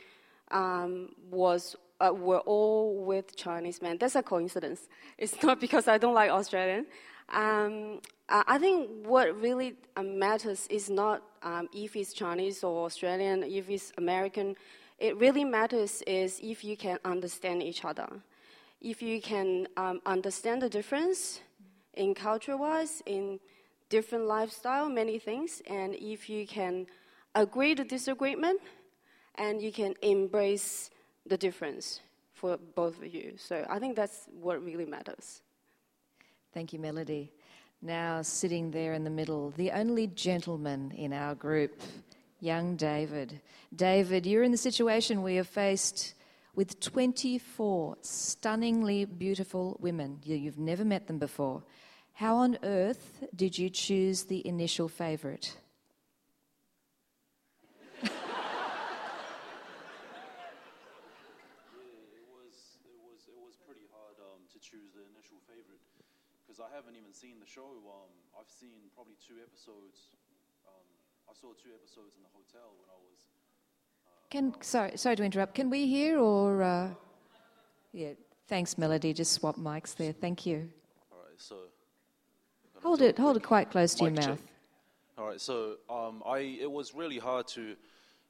[0.50, 3.98] um, was uh, were all with Chinese men.
[3.98, 4.88] That's a coincidence.
[5.18, 6.86] It's not because I don't like Australian.
[7.32, 13.42] Um, I think what really um, matters is not um, if he's Chinese or Australian,
[13.42, 14.56] if he's American.
[14.98, 18.08] It really matters is if you can understand each other,
[18.80, 21.40] if you can um, understand the difference
[21.94, 23.40] in culture-wise, in
[23.88, 26.86] different lifestyle, many things, and if you can
[27.34, 28.60] agree to disagreement,
[29.36, 30.90] and you can embrace
[31.26, 32.00] the difference
[32.32, 33.34] for both of you.
[33.36, 35.40] So I think that's what really matters.
[36.52, 37.32] Thank you, Melody.
[37.82, 41.80] Now, sitting there in the middle, the only gentleman in our group,
[42.40, 43.40] young David.
[43.74, 46.14] David, you're in the situation we you're faced
[46.54, 50.20] with 24 stunningly beautiful women.
[50.24, 51.62] You've never met them before.
[52.12, 54.88] How on earth did you choose the initial
[65.48, 65.80] favorite?
[66.54, 67.66] because I haven't even seen the show.
[67.86, 70.14] Um, I've seen probably two episodes.
[70.66, 70.86] Um,
[71.28, 73.18] I saw two episodes in the hotel when I was.
[74.06, 75.54] Uh, Can sorry, sorry to interrupt.
[75.54, 76.62] Can we hear or?
[76.62, 76.88] Uh,
[77.92, 78.12] yeah,
[78.48, 79.12] thanks, Melody.
[79.12, 80.12] Just swap mics there.
[80.12, 80.68] Thank you.
[81.10, 81.56] All right, so
[82.82, 84.24] hold it, hold it quite close to your mouth.
[84.24, 84.38] check.
[85.16, 87.76] All right, so um, I it was really hard to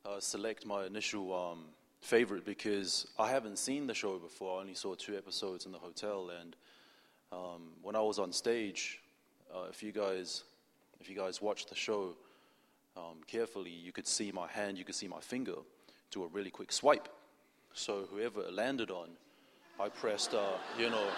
[0.04, 1.64] uh, select my initial um,
[2.04, 4.58] favorite because I haven't seen the show before.
[4.58, 6.54] I only saw two episodes in the hotel, and
[7.32, 9.00] um, when I was on stage,
[9.52, 10.44] uh, if you guys
[11.00, 12.14] if you guys watched the show
[12.96, 15.54] um, carefully, you could see my hand, you could see my finger
[16.10, 17.08] do a really quick swipe.
[17.72, 19.08] So whoever it landed on,
[19.80, 21.08] I pressed, uh, you know.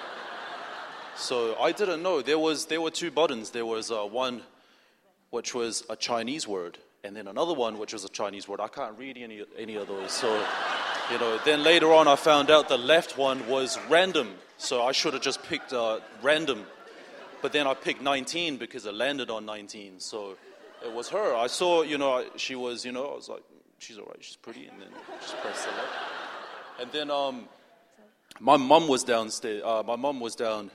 [1.16, 3.50] So I didn't know there was there were two buttons.
[3.50, 4.42] There was uh, one
[5.30, 8.60] which was a Chinese word, and then another one which was a Chinese word.
[8.60, 10.12] I can't read any any of those.
[10.12, 10.44] So
[11.10, 11.38] you know.
[11.44, 14.34] Then later on, I found out the left one was random.
[14.58, 16.64] So I should have just picked uh, random.
[17.42, 20.00] But then I picked 19 because it landed on 19.
[20.00, 20.36] So
[20.84, 21.34] it was her.
[21.34, 23.42] I saw, you know, she was, you know, I was like,
[23.78, 24.88] she's all right, she's pretty, and then
[25.20, 25.88] just press select.
[26.80, 27.48] And then um,
[28.40, 29.62] my mum was downstairs.
[29.64, 30.70] Uh, my mum was down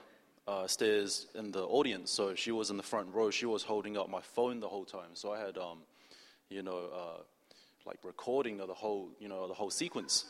[0.48, 3.32] uh, stairs in the audience, so she was in the front row.
[3.32, 5.80] She was holding up my phone the whole time, so I had, um,
[6.52, 7.22] you know, uh,
[7.86, 10.26] like recording of the whole, you know, the whole sequence.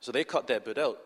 [0.00, 0.98] So they cut that bit out.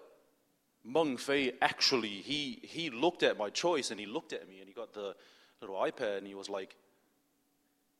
[0.84, 4.68] Meng Fei actually, he he looked at my choice and he looked at me and
[4.68, 5.14] he got the
[5.60, 6.76] little iPad and he was like,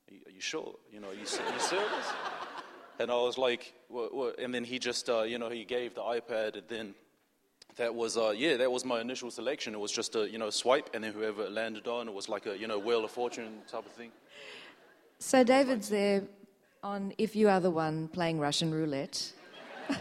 [0.09, 0.77] "Are you, sure?
[0.93, 2.13] You know, are you, are you serious?"
[2.99, 4.39] And I was like, what, what?
[4.39, 6.95] and then he just, uh, you know, he gave the iPad, and then
[7.77, 9.75] that was, uh, yeah, that was my initial selection.
[9.75, 12.47] It was just a, you know, swipe, and then whoever landed on, it was like
[12.47, 14.13] a, you know, Wheel of Fortune type of thing.
[15.19, 16.23] So David's there
[16.83, 19.33] on If You Are the One playing Russian roulette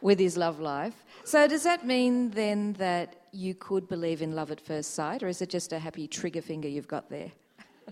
[0.00, 1.04] with his love life.
[1.24, 5.28] So does that mean then that you could believe in love at first sight, or
[5.28, 7.30] is it just a happy trigger finger you've got there?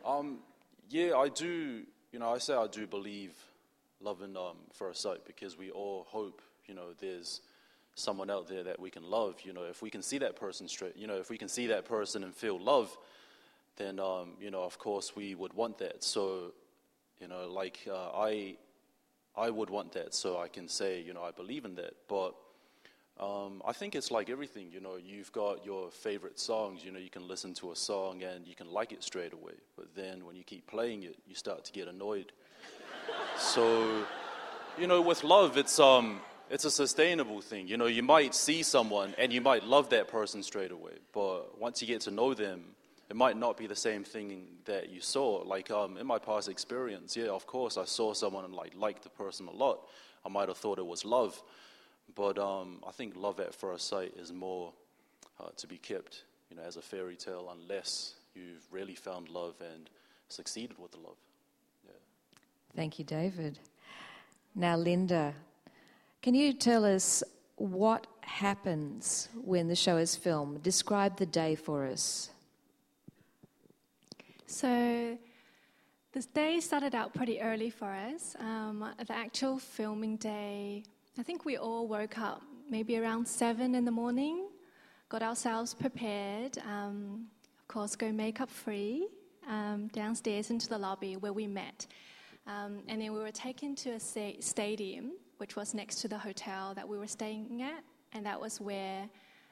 [0.04, 0.38] Um,
[0.88, 1.82] yeah, I do.
[2.12, 3.32] You know, I say I do believe
[4.00, 6.40] love in um, first sight because we all hope.
[6.66, 7.40] You know, there's
[7.96, 9.34] someone out there that we can love.
[9.42, 10.96] You know, if we can see that person straight.
[10.96, 12.96] You know, if we can see that person and feel love,
[13.78, 16.04] then um, you know, of course, we would want that.
[16.04, 16.52] So,
[17.20, 18.56] you know, like uh, I,
[19.36, 20.14] I would want that.
[20.14, 21.94] So I can say, you know, I believe in that.
[22.08, 22.34] But
[23.20, 27.00] um, I think it's like everything, you know, you've got your favorite songs, you know,
[27.00, 29.54] you can listen to a song and you can like it straight away.
[29.76, 32.32] But then when you keep playing it, you start to get annoyed.
[33.38, 34.04] so,
[34.78, 37.66] you know, with love, it's, um, it's a sustainable thing.
[37.66, 40.98] You know, you might see someone and you might love that person straight away.
[41.12, 42.76] But once you get to know them,
[43.08, 45.42] it might not be the same thing that you saw.
[45.44, 49.02] Like um, in my past experience, yeah, of course, I saw someone and like liked
[49.02, 49.88] the person a lot.
[50.24, 51.40] I might have thought it was love.
[52.14, 54.72] But um, I think love at first sight is more
[55.40, 59.54] uh, to be kept, you know, as a fairy tale, unless you've really found love
[59.74, 59.88] and
[60.28, 61.16] succeeded with the love.
[62.74, 63.58] Thank you, David.
[64.54, 65.34] Now, Linda,
[66.22, 67.22] can you tell us
[67.56, 70.62] what happens when the show is filmed?
[70.62, 72.30] Describe the day for us.
[74.50, 75.18] So
[76.12, 78.34] this day started out pretty early for us.
[78.40, 80.84] Um, the actual filming day,
[81.18, 84.48] I think we all woke up maybe around seven in the morning,
[85.10, 86.56] got ourselves prepared.
[86.66, 87.26] Um,
[87.60, 89.08] of course, go makeup free
[89.46, 91.86] um, downstairs into the lobby where we met.
[92.46, 96.18] Um, and then we were taken to a sta- stadium, which was next to the
[96.18, 97.84] hotel that we were staying at,
[98.14, 99.10] and that was where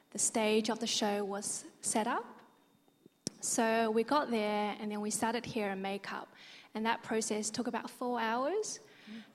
[0.09, 2.36] the stage of the show was set up.
[3.41, 6.27] So we got there, and then we started hair and makeup,
[6.73, 8.79] and that process took about four hours.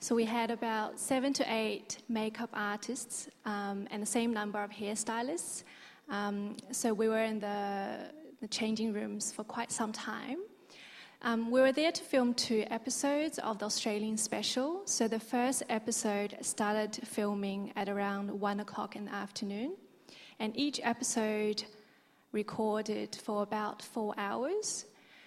[0.01, 4.71] So we had about seven to eight makeup artists um, and the same number of
[4.71, 5.65] hairstylists.
[6.11, 8.11] Um, so we were in the,
[8.41, 10.38] the changing rooms for quite some time.
[11.23, 14.83] Um, we were there to film two episodes of the Australian special.
[14.85, 19.77] So the first episode started filming at around one o'clock in the afternoon,
[20.41, 21.65] and each episode
[22.33, 24.87] recorded for about four hours.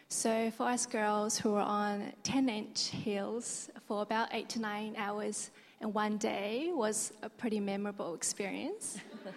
[0.10, 4.96] So for us girls who were on 10 inch heels for about eight to nine
[4.98, 8.98] hours in one day was a pretty memorable experience.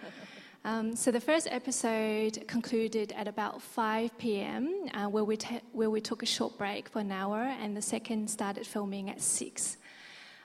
[0.65, 5.89] Um, so the first episode concluded at about 5 p.m., uh, where, we ta- where
[5.89, 9.77] we took a short break for an hour, and the second started filming at 6.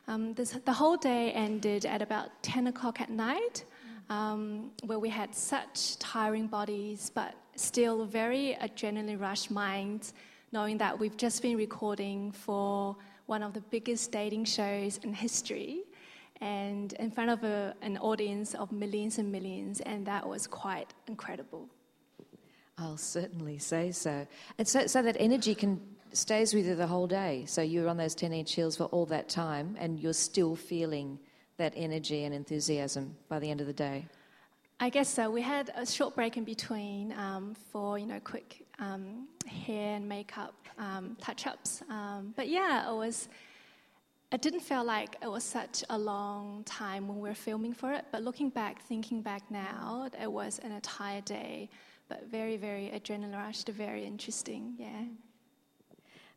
[0.06, 3.64] Um, this, the whole day ended at about 10 o'clock at night,
[4.10, 10.14] um, where we had such tiring bodies, but still very adrenaline rush minds,
[10.52, 12.96] knowing that we've just been recording for
[13.26, 15.82] one of the biggest dating shows in history
[16.40, 20.92] and in front of a, an audience of millions and millions, and that was quite
[21.06, 21.68] incredible.
[22.76, 24.26] I'll certainly say so.
[24.58, 25.80] And so, so that energy can
[26.14, 27.44] stays with you the whole day.
[27.46, 31.18] So you're on those 10 inch heels for all that time and you're still feeling
[31.56, 34.06] that energy and enthusiasm by the end of the day.
[34.80, 35.30] I guess so.
[35.30, 40.08] We had a short break in between um, for you know quick um, hair and
[40.08, 41.82] makeup um, touch-ups.
[41.88, 43.28] Um, but yeah, it was.
[44.32, 47.92] It didn't feel like it was such a long time when we were filming for
[47.92, 48.04] it.
[48.10, 51.68] But looking back, thinking back now, it was an entire day.
[52.08, 54.74] But very, very adrenaline rushed, very interesting.
[54.76, 55.04] Yeah.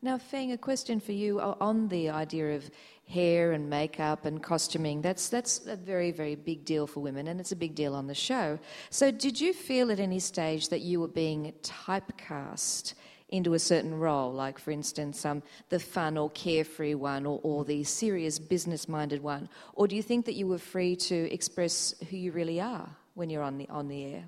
[0.02, 2.70] Now, Feng, a question for you on the idea of
[3.08, 5.02] hair and makeup and costuming.
[5.02, 8.06] That's, that's a very, very big deal for women, and it's a big deal on
[8.06, 8.60] the show.
[8.92, 12.94] So, did you feel at any stage that you were being typecast
[13.30, 17.66] into a certain role, like, for instance, um, the fun or carefree one or, or
[17.66, 19.50] the serious business minded one?
[19.74, 23.30] Or do you think that you were free to express who you really are when
[23.30, 24.26] you're on the, on the air?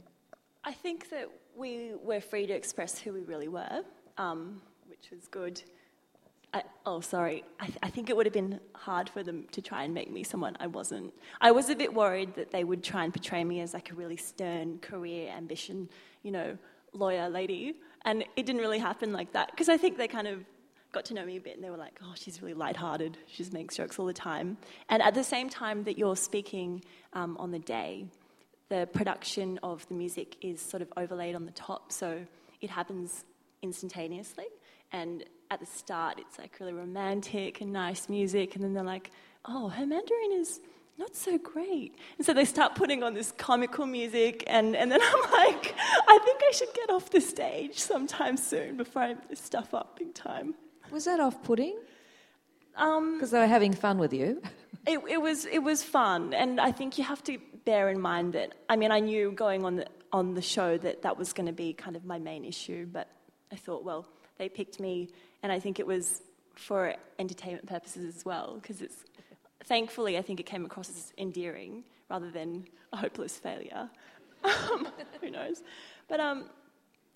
[0.64, 3.84] I think that we were free to express who we really were.
[4.18, 4.62] Um,
[5.02, 5.62] which was good.
[6.54, 7.44] I, oh, sorry.
[7.60, 10.12] I, th- I, think it would have been hard for them to try and make
[10.12, 11.14] me someone I wasn't.
[11.40, 13.94] I was a bit worried that they would try and portray me as like a
[13.94, 15.90] really stern career ambition,
[16.24, 16.58] you know,
[16.94, 17.76] lawyer lady.
[18.04, 20.44] And it didn't really happen like that because I think they kind of
[20.92, 23.18] got to know me a bit and they were like, oh, she's really lighthearted.
[23.28, 24.58] She just makes jokes all the time.
[24.90, 26.84] And at the same time that you're speaking
[27.14, 28.08] um, on the day,
[28.70, 31.92] the production of the music is sort of overlaid on the top.
[31.92, 32.26] So
[32.62, 33.24] it happens
[33.62, 34.46] instantaneously.
[34.92, 38.56] And at the start, it's like really romantic and nice music.
[38.56, 39.12] And then they're like,
[39.46, 40.60] oh, her Mandarin is
[40.98, 41.96] not so great.
[42.18, 44.44] And so they start putting on this comical music.
[44.48, 45.74] And, and then I'm like,
[46.08, 50.14] I think I should get off the stage sometime soon before I stuff up big
[50.14, 50.56] time.
[50.92, 51.78] Was that off putting?
[52.74, 54.42] Because um, they were having fun with you.
[54.88, 56.34] it, it, was, it was fun.
[56.34, 59.66] And I think you have to bear in mind that, I mean, I knew going
[59.66, 62.44] on the, on the show that that was going to be kind of my main
[62.44, 62.88] issue.
[62.92, 63.10] But
[63.52, 64.06] I thought, well,
[64.40, 65.10] they picked me,
[65.44, 66.24] and I think it was
[66.56, 69.06] for entertainment purposes as well, because it's
[69.66, 73.88] thankfully I think it came across as endearing rather than a hopeless failure.
[74.42, 74.88] Um,
[75.20, 75.64] who knows?
[76.08, 76.46] But um,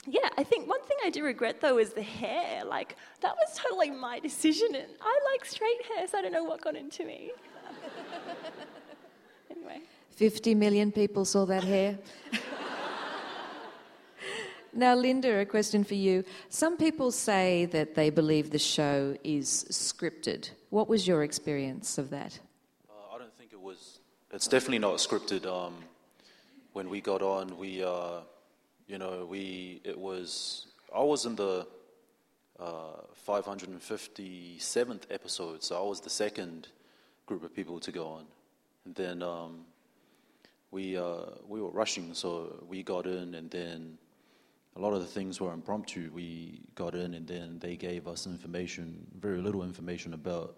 [0.05, 2.65] yeah, I think one thing I do regret though is the hair.
[2.65, 6.43] Like that was totally my decision, and I like straight hair, so I don't know
[6.43, 7.31] what got into me.
[9.49, 9.79] anyway.
[10.11, 11.97] 50 million people saw that hair.
[14.75, 16.23] Now, Linda, a question for you.
[16.49, 20.49] Some people say that they believe the show is scripted.
[20.71, 22.39] What was your experience of that?
[22.89, 23.99] Uh, I don't think it was.
[24.31, 25.45] It's definitely not scripted.
[25.45, 25.75] Um,
[26.73, 28.21] when we got on, we, uh,
[28.87, 31.67] you know, we, it was, I was in the
[32.59, 36.69] uh, 557th episode, so I was the second
[37.27, 38.25] group of people to go on.
[38.85, 39.65] And then um,
[40.71, 43.99] we, uh, we were rushing, so we got in, and then
[44.75, 46.09] a lot of the things were impromptu.
[46.13, 50.57] We got in and then they gave us information, very little information about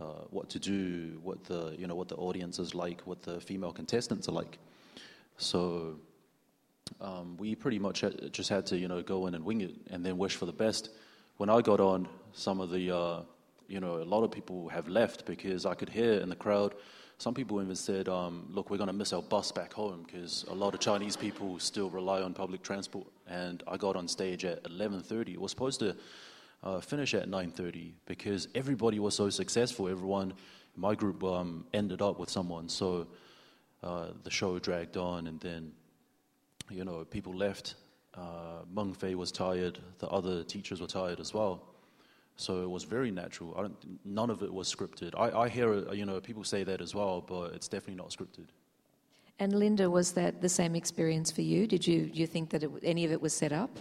[0.00, 3.40] uh, what to do, what the you know what the audience is like, what the
[3.40, 4.58] female contestants are like.
[5.38, 5.96] So
[7.00, 10.04] um, we pretty much just had to you know go in and wing it and
[10.04, 10.90] then wish for the best.
[11.36, 13.22] When I got on, some of the uh,
[13.68, 16.74] you know a lot of people have left because I could hear in the crowd
[17.18, 20.44] some people even said, um, look, we're going to miss our bus back home because
[20.48, 23.06] a lot of Chinese people still rely on public transport.
[23.28, 25.34] And I got on stage at 11.30.
[25.34, 25.96] It was supposed to
[26.62, 29.88] uh, finish at 9.30 because everybody was so successful.
[29.88, 30.34] Everyone
[30.76, 32.68] my group um, ended up with someone.
[32.68, 33.06] So
[33.82, 35.72] uh, the show dragged on and then,
[36.70, 37.74] you know, people left.
[38.14, 39.78] Uh, Meng Fei was tired.
[39.98, 41.62] The other teachers were tired as well.
[42.36, 43.70] So it was very natural.
[44.04, 45.12] none of it was scripted.
[45.16, 48.46] I, I hear, you know, people say that as well, but it's definitely not scripted.
[49.38, 51.66] And Linda, was that the same experience for you?
[51.66, 53.78] Did you, you think that it, any of it was set up?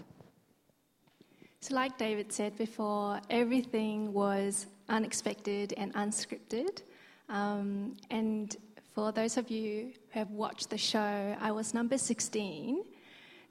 [1.62, 6.82] So, like David said before, everything was unexpected and unscripted.
[7.30, 8.56] Um, and
[8.94, 12.84] for those of you who have watched the show, I was number 16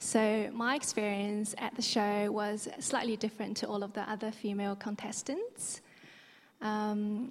[0.03, 4.75] so, my experience at the show was slightly different to all of the other female
[4.75, 5.81] contestants.
[6.61, 7.31] Um,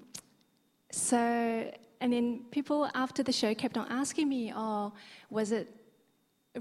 [0.90, 4.94] so, and then people after the show kept on asking me, oh,
[5.30, 5.68] was it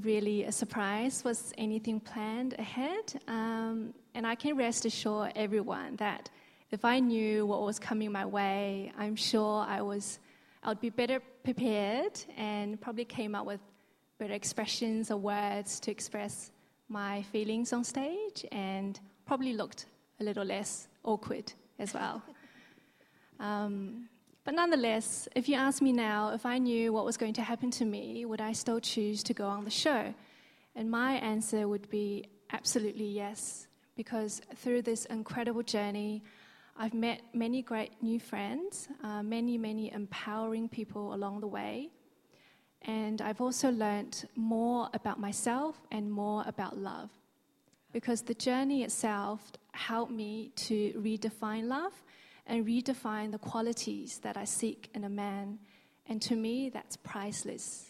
[0.02, 1.22] really a surprise?
[1.22, 3.14] Was anything planned ahead?
[3.28, 6.28] Um, and I can rest assure everyone that
[6.72, 10.18] if I knew what was coming my way, I'm sure I was,
[10.64, 13.60] I would be better prepared and probably came up with
[14.20, 16.52] better expressions or words to express
[16.88, 19.86] my feelings on stage and probably looked
[20.20, 22.22] a little less awkward as well.
[23.40, 24.10] Um,
[24.44, 27.70] but nonetheless, if you ask me now if I knew what was going to happen
[27.70, 30.12] to me, would I still choose to go on the show?
[30.76, 33.66] And my answer would be absolutely yes,
[33.96, 36.22] because through this incredible journey,
[36.76, 41.88] I've met many great new friends, uh, many, many empowering people along the way.
[42.82, 47.10] And I've also learned more about myself and more about love.
[47.92, 51.92] Because the journey itself helped me to redefine love
[52.46, 55.58] and redefine the qualities that I seek in a man.
[56.06, 57.86] And to me, that's priceless.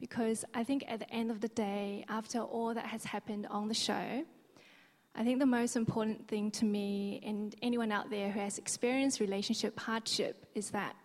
[0.00, 3.68] Because I think at the end of the day, after all that has happened on
[3.68, 4.24] the show,
[5.14, 9.20] I think the most important thing to me and anyone out there who has experienced
[9.20, 10.96] relationship hardship is that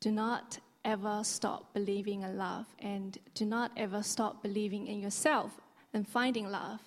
[0.00, 5.52] do not ever stop believing in love and do not ever stop believing in yourself
[5.92, 6.80] and finding love.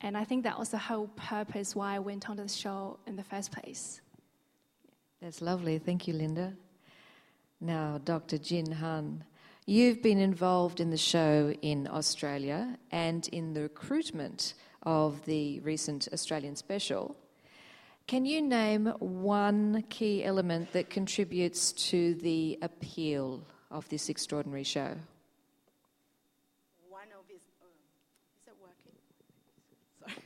[0.00, 3.16] And I think that was the whole purpose why I went onto the show in
[3.16, 4.00] the first place.
[5.20, 5.78] That's lovely.
[5.78, 6.54] Thank you, Linda.
[7.60, 8.38] Now, Dr.
[8.38, 9.22] Jing Han,
[9.66, 16.08] you've been involved in the show in Australia and in the recruitment of the recent
[16.12, 17.16] Australian special.
[18.12, 23.40] Can you name one key element that contributes to the appeal
[23.70, 24.94] of this extraordinary show?
[26.90, 27.68] One of his, uh,
[28.36, 28.92] is it working?
[29.98, 30.22] Sorry.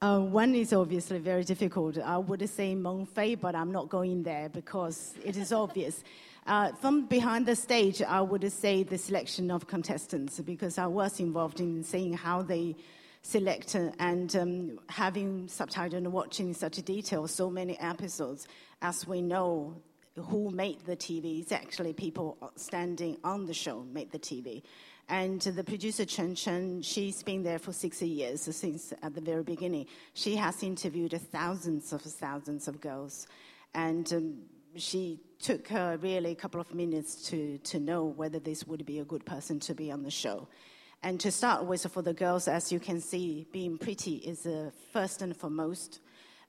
[0.00, 1.98] Uh, one is obviously very difficult.
[1.98, 6.04] I would say Meng Fei, but I'm not going there because it is obvious.
[6.44, 11.20] Uh, from behind the stage, I would say the selection of contestants because I was
[11.20, 12.74] involved in seeing how they
[13.22, 18.48] select and um, having subtitled and watching such detail so many episodes,
[18.82, 19.74] as we know,
[20.16, 24.62] who made the TV is actually people standing on the show made the TV.
[25.08, 29.42] And the producer Chen Chen, she's been there for six years since at the very
[29.42, 29.86] beginning.
[30.14, 33.26] She has interviewed thousands of thousands of girls,
[33.74, 34.38] and um,
[34.76, 39.00] she took her really a couple of minutes to, to know whether this would be
[39.00, 40.46] a good person to be on the show.
[41.04, 44.70] And to start with, for the girls, as you can see, being pretty is uh,
[44.92, 45.98] first and foremost,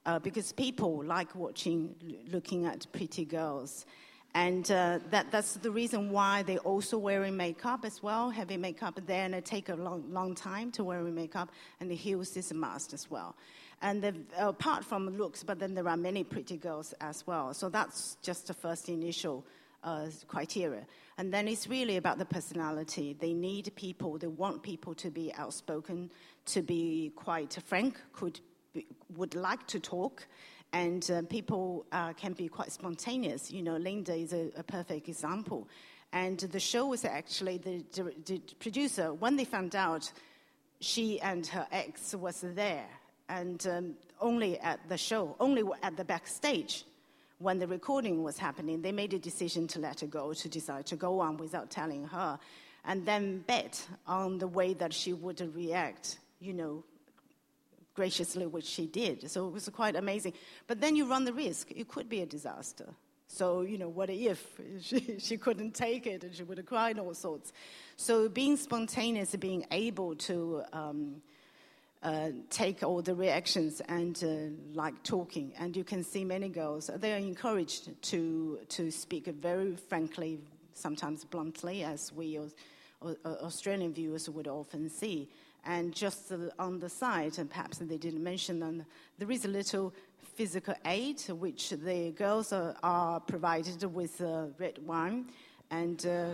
[0.06, 1.96] uh, because people like watching,
[2.32, 3.88] looking at pretty girls.
[4.36, 9.00] And uh, that, that's the reason why they're also wearing makeup as well, heavy makeup
[9.08, 12.52] there, and it take a long, long time to wearing makeup, and the heels is
[12.52, 13.36] a must as well.
[13.82, 17.56] And the, apart from looks, but then there are many pretty girls as well.
[17.56, 19.46] So that's just the first initial
[19.84, 20.86] uh, criteria.
[21.18, 23.16] And then it's really about the personality.
[23.20, 26.12] They need people, they want people to be outspoken,
[26.46, 28.40] to be quite frank, could
[28.74, 30.26] be, would like to talk,
[30.72, 33.52] and uh, people uh, can be quite spontaneous.
[33.52, 35.68] You know, Linda is a, a perfect example.
[36.12, 37.84] And the show was actually the,
[38.26, 40.12] the, producer, when they found out
[40.80, 42.88] she and her ex was there,
[43.30, 46.86] and um, only at the show, only at the backstage,
[47.44, 50.86] when the recording was happening, they made a decision to let her go, to decide
[50.88, 52.40] to go on without telling her,
[52.86, 56.84] and then bet on the way that she would react, you know,
[57.94, 59.30] graciously, which she did.
[59.30, 60.34] So it was quite amazing.
[60.68, 62.94] But then you run the risk, it could be a disaster.
[63.28, 64.46] So, you know, what if
[64.82, 67.52] she, she couldn't take it and she would have cried all sorts?
[67.98, 71.22] So, being spontaneous, being able to um,
[72.04, 75.54] uh, take all the reactions and uh, like talking.
[75.58, 80.40] And you can see many girls, they are encouraged to, to speak very frankly,
[80.74, 82.40] sometimes bluntly, as we
[83.26, 85.30] Australian viewers would often see.
[85.66, 88.86] And just on the side, and perhaps they didn't mention them,
[89.18, 89.94] there is a little
[90.36, 95.26] physical aid which the girls are, are provided with uh, red wine
[95.72, 96.30] and uh,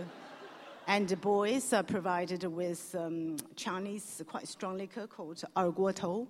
[0.90, 6.26] and the boys are provided with um, Chinese quite strong liquor called Erguotou,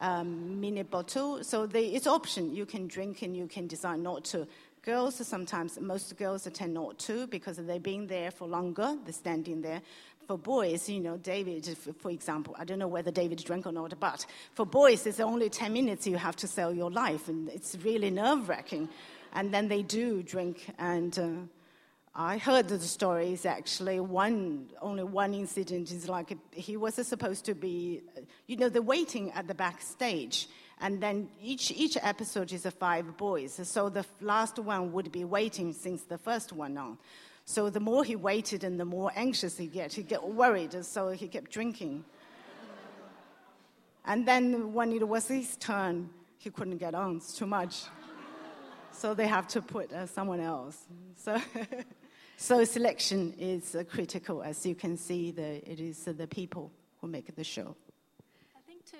[0.00, 1.42] um, mini bottle.
[1.42, 2.54] So they, it's option.
[2.54, 4.46] You can drink and you can decide not to.
[4.82, 8.96] Girls sometimes, most girls tend not to because they've been there for longer.
[9.04, 9.82] They're standing there.
[10.28, 13.98] For boys, you know, David, for example, I don't know whether David drank or not,
[13.98, 14.24] but
[14.54, 18.10] for boys, it's only 10 minutes you have to sell your life, and it's really
[18.10, 18.88] nerve wracking.
[19.32, 21.18] And then they do drink and.
[21.18, 21.59] Uh,
[22.14, 24.00] I heard the stories actually.
[24.00, 28.02] One, only one incident is like he was supposed to be,
[28.48, 30.48] you know, the waiting at the backstage,
[30.80, 33.60] and then each each episode is five boys.
[33.62, 36.98] So the last one would be waiting since the first one on.
[37.44, 39.92] So the more he waited, and the more anxious he get.
[39.92, 42.04] He get worried, so he kept drinking.
[44.04, 47.16] And then when it was his turn, he couldn't get on.
[47.16, 47.84] It's too much.
[48.92, 50.76] So they have to put uh, someone else.
[51.16, 51.38] So.
[52.42, 55.30] So selection is uh, critical, as you can see.
[55.30, 57.76] The, it is uh, the people who make the show.
[58.56, 58.96] I think to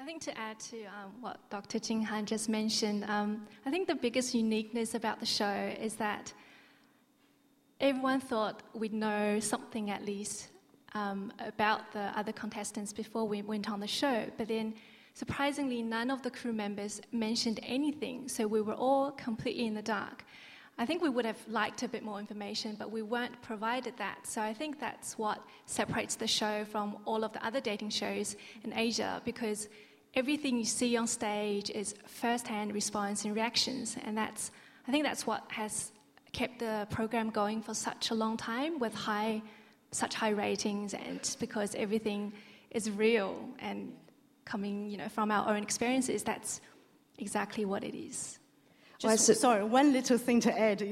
[0.00, 1.80] I think to add to um, what Dr.
[1.80, 6.32] Jing Han just mentioned, um, I think the biggest uniqueness about the show is that
[7.80, 10.50] everyone thought we'd know something at least
[10.94, 14.74] um, about the other contestants before we went on the show, but then
[15.18, 19.82] surprisingly, none of the crew members mentioned anything, so we were all completely in the
[19.82, 20.24] dark.
[20.78, 24.28] I think we would have liked a bit more information, but we weren't provided that.
[24.28, 28.36] So I think that's what separates the show from all of the other dating shows
[28.62, 29.68] in Asia because
[30.14, 34.52] everything you see on stage is first-hand response and reactions, and that's
[34.86, 35.90] I think that's what has
[36.32, 39.42] kept the program going for such a long time with high,
[39.90, 42.32] such high ratings, and because everything
[42.70, 43.92] is real and
[44.48, 46.22] coming, you know, from our own experiences.
[46.22, 46.60] That's
[47.18, 48.38] exactly what it is.
[48.98, 50.82] Just, sorry, one little thing to add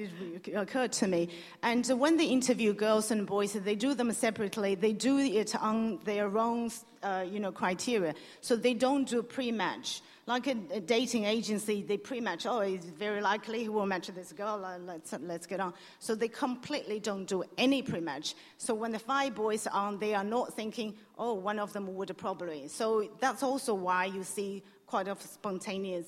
[0.55, 1.29] occurred to me.
[1.65, 4.77] And when they interview girls and boys, they do them separately.
[4.77, 6.71] They do it on their own,
[7.03, 8.15] uh, you know, criteria.
[8.43, 10.03] So they don't do pre-match.
[10.29, 12.47] Like a, a, dating agency, they pre-match.
[12.47, 14.65] Oh, it's very likely he will match this girl.
[14.65, 15.73] Uh, let's let's get on.
[16.01, 18.35] So they completely don't do any pre-match.
[18.59, 21.95] So when the five boys are on, they are not thinking, oh, one of them
[21.95, 22.67] would probably.
[22.67, 26.07] So that's also why you see quite a spontaneous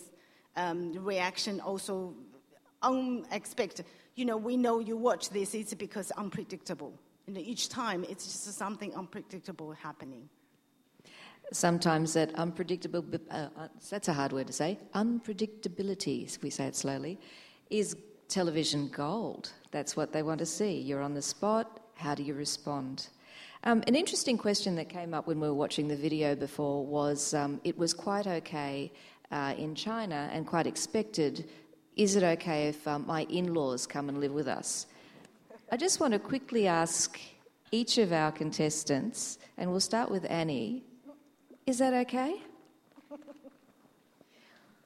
[0.57, 2.15] um, reaction also
[2.83, 3.87] unexpected.
[4.17, 6.93] You know, we know you watch this, it's because unpredictable.
[7.29, 10.29] And each time, it's just something unpredictable happening.
[11.53, 16.67] Sometimes that unpredictable, uh, uh, that's a hard word to say, unpredictability, if we say
[16.67, 17.19] it slowly,
[17.71, 17.97] is
[18.29, 19.51] television gold.
[19.71, 20.79] That's what they want to see.
[20.79, 23.09] You're on the spot, how do you respond?
[23.65, 27.35] Um, an interesting question that came up when we were watching the video before was
[27.35, 28.93] um, it was quite okay
[29.33, 31.49] uh, in China and quite expected.
[31.97, 34.87] Is it okay if um, my in laws come and live with us?
[35.73, 37.19] I just want to quickly ask
[37.73, 40.85] each of our contestants, and we'll start with Annie.
[41.69, 42.41] Is that okay?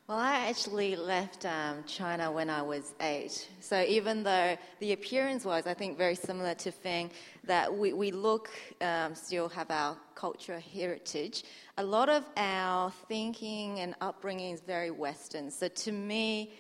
[0.08, 3.48] Well, I actually left um, China when I was eight.
[3.60, 7.12] So even though the appearance was, I think, very similar to Feng,
[7.44, 11.44] that we, we look, um, still have our cultural heritage,
[11.78, 15.52] a lot of our thinking and upbringing is very Western.
[15.52, 16.52] So to me,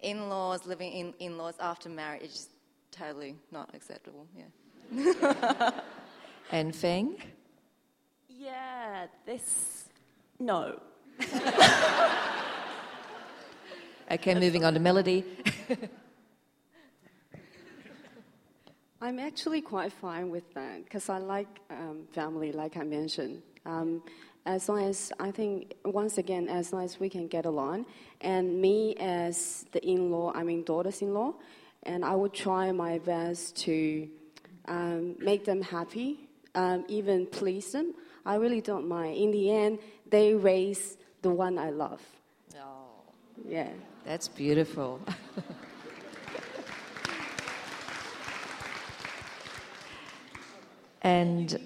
[0.00, 2.48] in laws, living in in laws after marriage is
[2.90, 4.26] totally not acceptable.
[4.36, 5.70] Yeah.
[6.50, 7.16] and Feng?
[8.38, 9.88] Yeah, this.
[10.38, 10.80] No.
[14.12, 15.24] okay, moving on to Melody.
[19.00, 23.42] I'm actually quite fine with that because I like um, family, like I mentioned.
[23.66, 24.04] Um,
[24.46, 27.86] as long as I think once again, as long as we can get along,
[28.20, 31.34] and me as the in-law, I mean daughters-in-law,
[31.82, 34.08] and I would try my best to
[34.68, 37.94] um, make them happy, um, even please them.
[38.28, 39.16] I really don't mind.
[39.16, 42.02] In the end, they raise the one I love.
[42.56, 42.90] Oh,
[43.48, 43.70] yeah,
[44.04, 45.00] that's beautiful.
[51.00, 51.58] And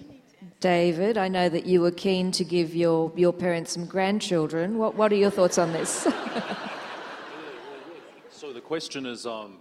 [0.61, 4.79] David, I know that you were keen to give your, your parents some grandchildren.
[4.79, 5.91] What, what are your thoughts on this?
[8.31, 9.59] so the question is um,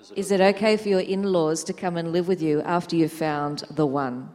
[0.00, 2.60] is, it, is it okay for your in laws to come and live with you
[2.62, 4.28] after you've found the one?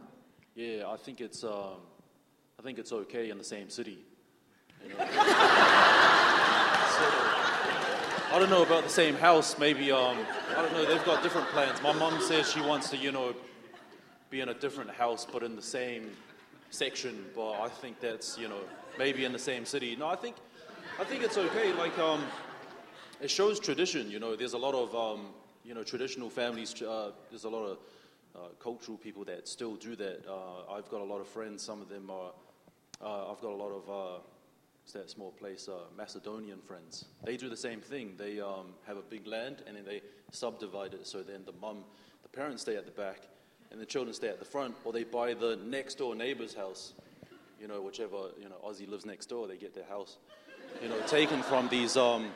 [0.56, 1.76] Yeah, I think it's, um,
[2.58, 3.98] I think it's okay in the same city.
[4.82, 4.98] You know?
[4.98, 5.04] so,
[8.30, 9.58] I don't know about the same house.
[9.58, 10.16] Maybe um,
[10.56, 10.84] I don't know.
[10.84, 11.80] They've got different plans.
[11.82, 13.34] My mom says she wants to, you know,
[14.30, 16.10] be in a different house but in the same
[16.70, 17.24] section.
[17.34, 18.60] But I think that's you know
[18.98, 19.96] maybe in the same city.
[19.96, 20.36] No, I think
[21.00, 21.72] I think it's okay.
[21.72, 22.22] Like um,
[23.20, 24.10] it shows tradition.
[24.10, 25.26] You know, there's a lot of um,
[25.64, 26.80] you know traditional families.
[26.82, 27.78] Uh, there's a lot of
[28.34, 30.24] uh, cultural people that still do that.
[30.28, 31.62] Uh, I've got a lot of friends.
[31.62, 32.32] Some of them are.
[33.00, 33.90] Uh, I've got a lot of.
[33.90, 34.20] Uh,
[35.06, 35.68] small place?
[35.68, 37.04] Uh, Macedonian friends.
[37.22, 38.14] They do the same thing.
[38.16, 40.00] They um, have a big land and then they
[40.32, 41.06] subdivide it.
[41.06, 41.84] So then the mum,
[42.22, 43.28] the parents stay at the back,
[43.70, 46.94] and the children stay at the front, or they buy the next door neighbor's house.
[47.60, 50.18] You know, whichever you know Aussie lives next door, they get their house.
[50.82, 52.30] You know, taken from these um,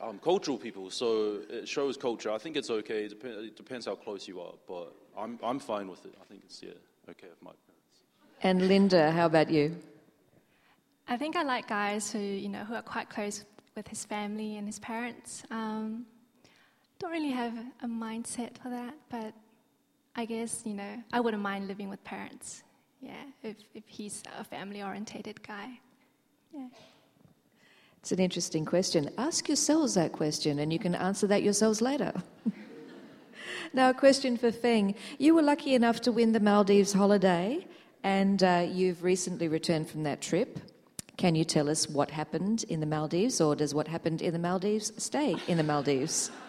[0.00, 0.90] um, cultural people.
[0.90, 2.30] So it shows culture.
[2.30, 3.04] I think it's okay.
[3.04, 6.14] It, dep- it, depends how close you are, but I'm I'm fine with it.
[6.20, 6.70] I think it's yeah
[7.10, 7.52] okay with my.
[8.44, 9.76] And Linda, how about you?
[11.06, 13.44] I think I like guys who you know who are quite close
[13.76, 15.44] with his family and his parents.
[15.50, 16.06] Um,
[16.98, 19.32] don't really have a mindset for that, but
[20.14, 22.62] I guess, you know, I wouldn't mind living with parents.
[23.00, 25.80] Yeah, if, if he's a family orientated guy.
[26.54, 26.66] Yeah.
[27.98, 29.10] It's an interesting question.
[29.18, 32.12] Ask yourselves that question and you can answer that yourselves later.
[33.72, 34.94] now, a question for Feng.
[35.18, 37.66] You were lucky enough to win the Maldives holiday
[38.02, 40.58] and uh, you've recently returned from that trip.
[41.16, 44.38] Can you tell us what happened in the Maldives, or does what happened in the
[44.38, 46.30] Maldives stay in the Maldives?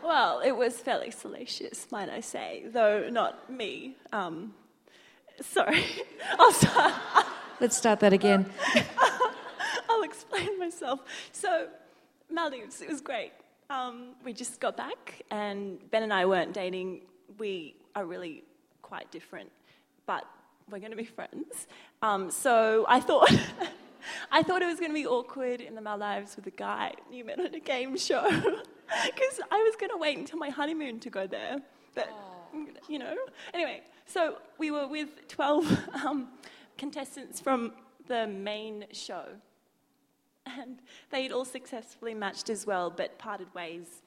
[0.00, 3.94] Well, it was fairly salacious, might I say, though not me.
[4.10, 4.54] Um,
[5.42, 5.84] sorry,
[6.38, 6.94] I'll start.
[7.60, 8.46] Let's start that again.
[9.90, 11.00] I'll explain myself.
[11.32, 11.68] So,
[12.30, 13.32] Maldives, it was great.
[13.68, 17.02] Um, we just got back, and Ben and I weren't dating.
[17.36, 18.44] We are really
[18.80, 19.50] quite different,
[20.06, 20.24] but
[20.70, 21.66] we're going to be friends.
[22.02, 23.30] Um, so I thought.
[24.30, 27.24] I thought it was going to be awkward in the Maldives with a guy you
[27.24, 31.10] met on a game show because I was going to wait until my honeymoon to
[31.10, 31.58] go there.
[31.94, 32.08] But,
[32.88, 33.14] you know,
[33.52, 36.28] anyway, so we were with 12 um,
[36.78, 37.72] contestants from
[38.06, 39.24] the main show.
[40.46, 40.78] And
[41.10, 44.02] they'd all successfully matched as well, but parted ways,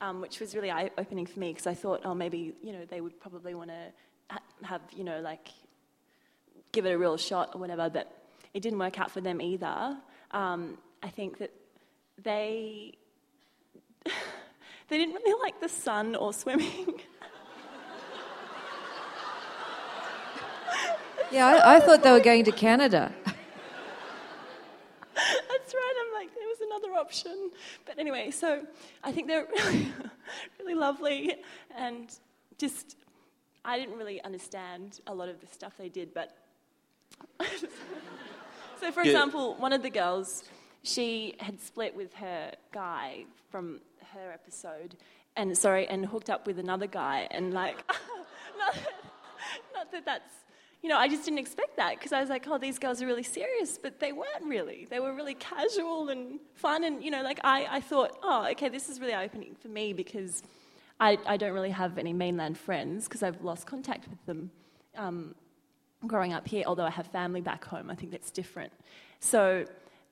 [0.00, 2.86] um, which was really eye opening for me because I thought, oh, maybe, you know,
[2.86, 5.48] they would probably want to have, you know, like,
[6.72, 7.88] give it a real shot or whatever.
[7.90, 8.10] But
[8.54, 9.96] it didn't work out for them either.
[10.30, 11.52] Um, I think that
[12.22, 12.94] they
[14.04, 17.00] they didn't really like the sun or swimming.
[21.32, 23.10] Yeah, I, I thought they were going to Canada.
[25.14, 25.94] That's right.
[26.04, 27.50] I'm like, there was another option.
[27.86, 28.66] But anyway, so
[29.02, 29.92] I think they're really,
[30.58, 31.36] really lovely
[31.74, 32.10] and
[32.58, 32.96] just,
[33.64, 36.36] I didn't really understand a lot of the stuff they did, but.
[38.80, 39.10] so, for Yeah.
[39.10, 40.44] example, one of the girls,
[40.82, 43.80] she had split with her guy from
[44.12, 44.96] her episode,
[45.36, 47.76] and sorry, and hooked up with another guy, and like,
[48.58, 48.92] not, that,
[49.74, 50.34] not that that's
[50.82, 53.06] you know, I just didn't expect that because I was like, oh, these girls are
[53.06, 54.88] really serious, but they weren't really.
[54.90, 58.68] They were really casual and fun, and you know, like I, I thought, oh, okay,
[58.68, 60.42] this is really opening for me because
[60.98, 64.50] I, I don't really have any mainland friends because I've lost contact with them
[64.96, 65.36] um,
[66.06, 66.64] growing up here.
[66.66, 68.72] Although I have family back home, I think that's different.
[69.20, 69.64] So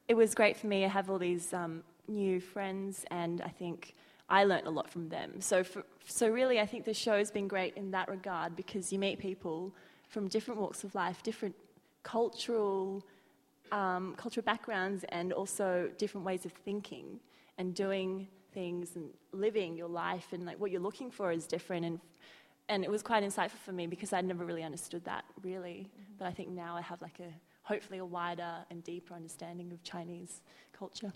[0.08, 3.94] it was great for me to have all these um, new friends, and I think
[4.28, 5.40] I learnt a lot from them.
[5.40, 8.98] So, for, so really, I think the show's been great in that regard because you
[8.98, 9.72] meet people
[10.08, 11.54] from different walks of life, different
[12.02, 13.04] cultural
[13.72, 17.20] um, cultural backgrounds, and also different ways of thinking
[17.58, 21.84] and doing things and living your life, and like what you're looking for is different.
[21.84, 22.00] And
[22.70, 26.26] and it was quite insightful for me because I'd never really understood that really, but
[26.26, 27.30] I think now I have like a
[27.62, 30.40] hopefully a wider and deeper understanding of Chinese
[30.72, 31.12] culture.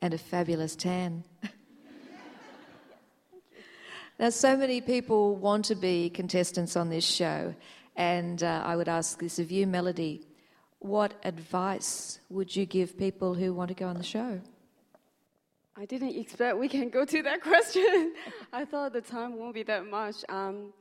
[0.00, 1.24] and a fabulous tan.
[4.18, 7.54] now, so many people want to be contestants on this show,
[7.96, 10.26] and uh, I would ask this of you, Melody.
[10.78, 14.40] What advice would you give people who want to go on the show?
[15.76, 18.14] I didn't expect we can go to that question.
[18.52, 20.16] I thought the time won't be that much.
[20.28, 20.72] Um,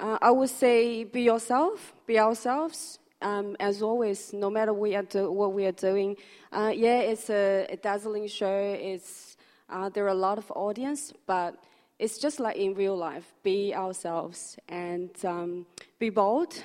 [0.00, 2.98] uh, I would say be yourself, be ourselves.
[3.22, 6.16] Um, as always, no matter we do- what we are doing,
[6.52, 8.76] uh, yeah, it's a, a dazzling show.
[8.78, 9.36] It's
[9.70, 11.56] uh, there are a lot of audience, but
[11.98, 13.32] it's just like in real life.
[13.42, 15.66] Be ourselves and um,
[15.98, 16.62] be bold.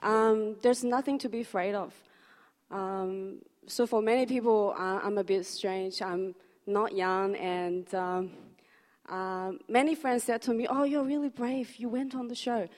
[0.00, 1.92] Um, there's nothing to be afraid of.
[2.70, 6.02] Um, so for many people, uh, I'm a bit strange.
[6.02, 6.34] I'm
[6.66, 7.92] not young, and
[9.10, 11.74] um, many friends said to me, "Oh, you're really brave.
[11.76, 12.68] You went on the show."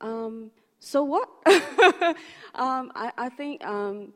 [0.00, 1.28] Um, so what?
[2.54, 4.12] um, I, I think um,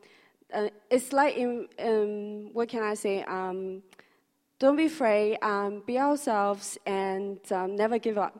[0.53, 3.23] uh, it's like in um, what can I say?
[3.23, 3.83] Um,
[4.59, 5.39] don't be afraid.
[5.85, 8.37] Be ourselves and never give up.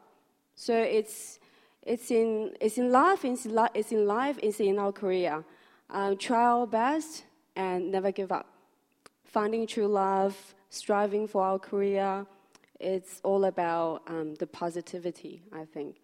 [0.55, 1.39] So it's
[1.83, 3.23] it's in it's in life.
[3.23, 4.37] It's in, it's in life.
[4.43, 5.43] It's in our career.
[6.19, 7.23] Try our best
[7.55, 8.47] and never give up.
[9.23, 12.25] Finding true love, striving for our career.
[12.81, 15.43] It's all about um, the positivity.
[15.53, 15.97] I think.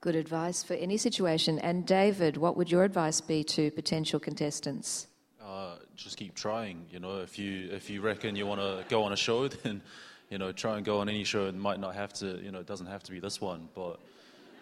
[0.00, 1.58] Good advice for any situation.
[1.58, 5.08] And David, what would your advice be to potential contestants?
[5.44, 6.86] Uh, just keep trying.
[6.90, 9.82] You know, if you if you reckon you want to go on a show, then
[10.30, 11.46] you know try and go on any show.
[11.46, 12.38] It might not have to.
[12.42, 13.98] You know, it doesn't have to be this one, but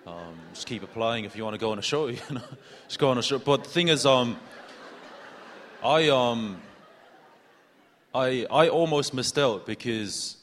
[0.06, 2.06] um, just keep applying if you want to go on a show.
[2.06, 2.42] You know,
[2.88, 3.38] just go on a show.
[3.38, 4.38] But the thing is, um,
[5.84, 6.62] I um,
[8.14, 10.38] I I almost missed out because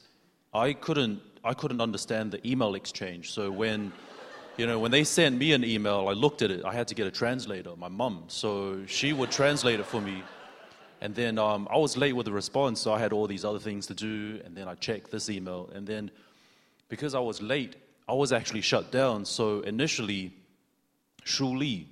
[0.54, 3.32] I couldn't I couldn't understand the email exchange.
[3.32, 3.92] So when
[4.56, 6.64] you know, when they sent me an email, I looked at it.
[6.64, 8.26] I had to get a translator, my mum.
[8.28, 10.24] So she would translate it for me.
[11.02, 13.60] And then um, I was late with the response, so I had all these other
[13.60, 14.40] things to do.
[14.46, 15.72] And then I checked this email.
[15.74, 16.12] And then
[16.88, 17.76] because I was late,
[18.08, 19.26] I was actually shut down.
[19.26, 20.34] So initially,
[21.24, 21.88] Shu Li,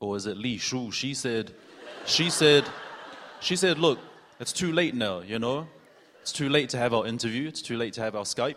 [0.00, 0.90] or is it Li Shu?
[0.90, 1.52] She said,
[2.04, 2.64] she said,
[3.40, 4.00] she said, look,
[4.40, 5.68] it's too late now, you know?
[6.22, 7.46] It's too late to have our interview.
[7.46, 8.56] It's too late to have our Skype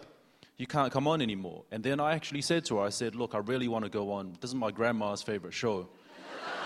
[0.58, 1.64] you can't come on anymore.
[1.72, 4.14] And then I actually said to her, I said, look, I really want to go
[4.14, 4.38] on.
[4.40, 5.90] This is my grandma's favorite show.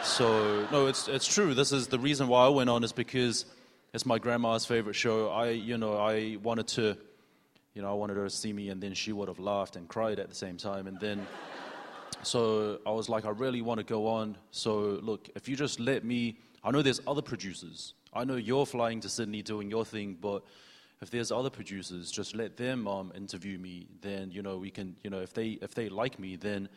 [0.04, 1.54] So, no, it's, it's true.
[1.54, 3.46] This is the reason why I went on is because
[3.94, 5.30] it's my grandma's favorite show.
[5.30, 6.98] I, you know, I wanted to,
[7.74, 9.88] you know, I wanted her to see me and then she would have laughed and
[9.88, 10.88] cried at the same time.
[10.88, 11.26] And then,
[12.22, 14.38] So I was like, I really want to go on.
[14.52, 17.94] So look, if you just let me, I know there's other producers.
[18.14, 20.44] I know you're flying to Sydney doing your thing, but
[21.02, 23.88] if there's other producers, just let them um, interview me.
[24.02, 26.70] Then you know we can, you know, if they if they like me, then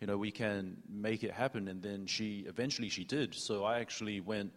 [0.00, 1.68] you know we can make it happen.
[1.68, 3.34] And then she eventually she did.
[3.34, 4.52] So I actually went.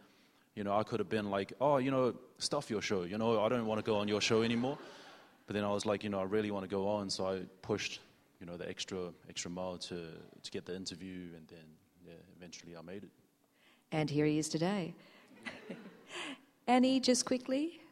[0.55, 3.01] You know, I could have been like, oh, you know, stuff your show.
[3.01, 4.77] You know, I don't want to go on your show anymore.
[5.47, 7.41] But then I was like, you know, I really want to go on, so I
[7.61, 7.99] pushed,
[8.39, 10.09] you know, the extra extra mile to
[10.43, 11.65] to get the interview, and then
[12.05, 13.09] yeah, eventually I made it.
[13.91, 14.93] And here he is today.
[16.67, 17.82] Annie, just quickly,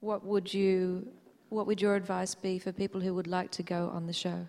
[0.00, 1.06] what would you,
[1.50, 4.46] what would your advice be for people who would like to go on the show?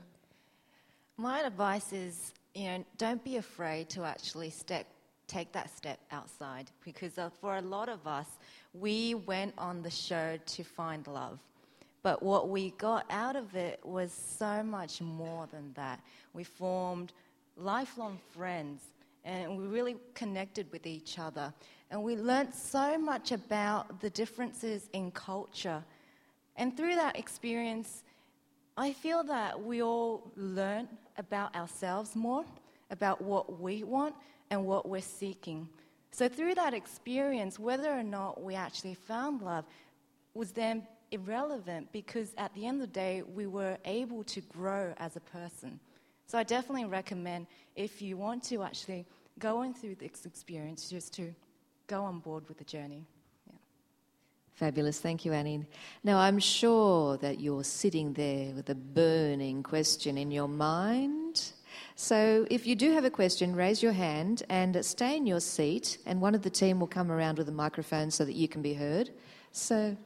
[1.17, 4.87] My advice is, you know, don't be afraid to actually step,
[5.27, 8.27] take that step outside because uh, for a lot of us,
[8.73, 11.39] we went on the show to find love.
[12.03, 15.99] But what we got out of it was so much more than that.
[16.33, 17.13] We formed
[17.57, 18.81] lifelong friends
[19.23, 21.53] and we really connected with each other.
[21.91, 25.83] And we learnt so much about the differences in culture.
[26.55, 28.03] And through that experience,
[28.77, 30.87] I feel that we all learn
[31.17, 32.45] about ourselves more,
[32.89, 34.15] about what we want
[34.49, 35.67] and what we're seeking.
[36.11, 39.65] So, through that experience, whether or not we actually found love
[40.33, 44.93] was then irrelevant because at the end of the day, we were able to grow
[44.97, 45.77] as a person.
[46.25, 49.05] So, I definitely recommend if you want to actually
[49.39, 51.33] go on through this experience, just to
[51.91, 53.05] go on board with the journey.
[53.47, 53.57] Yeah.
[54.53, 54.99] Fabulous.
[55.01, 55.65] Thank you, Annie.
[56.05, 61.51] Now, I'm sure that you're sitting there with a burning question in your mind.
[61.95, 65.97] So, if you do have a question, raise your hand and stay in your seat,
[66.05, 68.61] and one of the team will come around with a microphone so that you can
[68.61, 69.09] be heard.
[69.51, 69.97] So,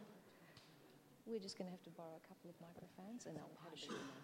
[1.27, 4.14] we're just going to have to borrow a couple of microphones and I'll have a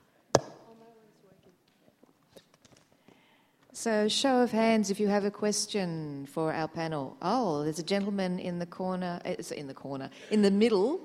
[3.81, 7.17] So, show of hands if you have a question for our panel.
[7.19, 11.01] Oh, there's a gentleman in the corner, eh, in the corner, in the middle,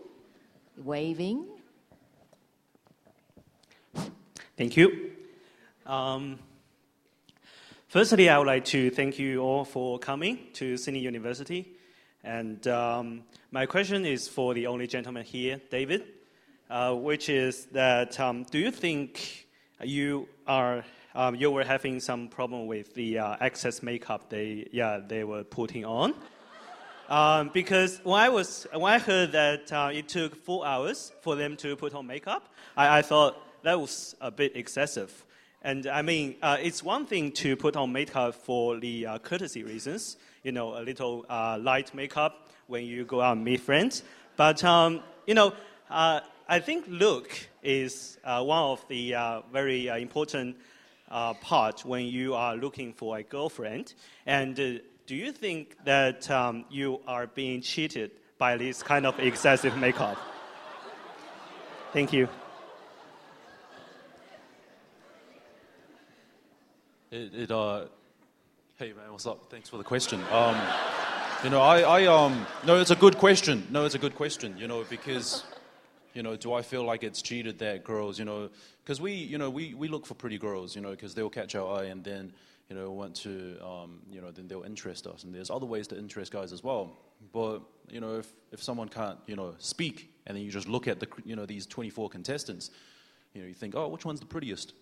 [0.85, 1.47] waving.
[4.59, 5.13] Thank you.
[5.87, 6.39] Um,
[7.89, 11.79] firstly, I would like to thank you all for coming to Sydney University.
[12.23, 13.23] And um,
[13.53, 16.05] my question is for the only gentleman here, David,
[16.69, 19.47] uh, which is that um, do you think
[19.83, 20.85] you are
[21.17, 25.45] um, you were having some problem with the uh, excess makeup they, yeah, they were
[25.45, 26.15] putting on.
[27.09, 31.35] Um, because when I, was, when I heard that uh, it took four hours for
[31.35, 35.25] them to put on makeup, I, I thought that was a bit excessive.
[35.63, 39.65] And I mean, uh, it's one thing to put on makeup for the uh, courtesy
[39.65, 44.03] reasons, you know, a little uh, light makeup when you go out and meet friends.
[44.37, 45.55] But, um, you know,
[45.89, 47.31] uh, I think look
[47.63, 49.15] is uh, one of the
[49.51, 50.57] very important
[51.11, 53.95] uh, part when you are looking for a girlfriend.
[54.27, 59.19] And uh, do you think that um, you are being cheated by this kind of
[59.19, 60.19] excessive makeup?
[61.93, 62.29] Thank you.
[67.11, 67.87] It, it uh,
[68.79, 69.49] hey man, what's up?
[69.49, 70.21] Thanks for the question.
[70.33, 70.57] Um,
[71.45, 73.67] you know, I, I, um, no, it's a good question.
[73.71, 74.57] No, it's a good question.
[74.59, 75.45] You know, because
[76.17, 78.49] you know, do I feel like it's cheated that girls, you know,
[78.83, 81.55] because we, you know, we, we look for pretty girls, you know, because they'll catch
[81.55, 82.33] our eye and then,
[82.71, 85.25] you know, want to, um, you know, then they'll interest us.
[85.25, 86.97] And there's other ways to interest guys as well.
[87.35, 87.61] But,
[87.91, 91.01] you know, if, if someone can't, you know, speak and then you just look at
[91.01, 92.71] the, you know, these 24 contestants,
[93.35, 94.73] you know, you think, oh, which one's the prettiest?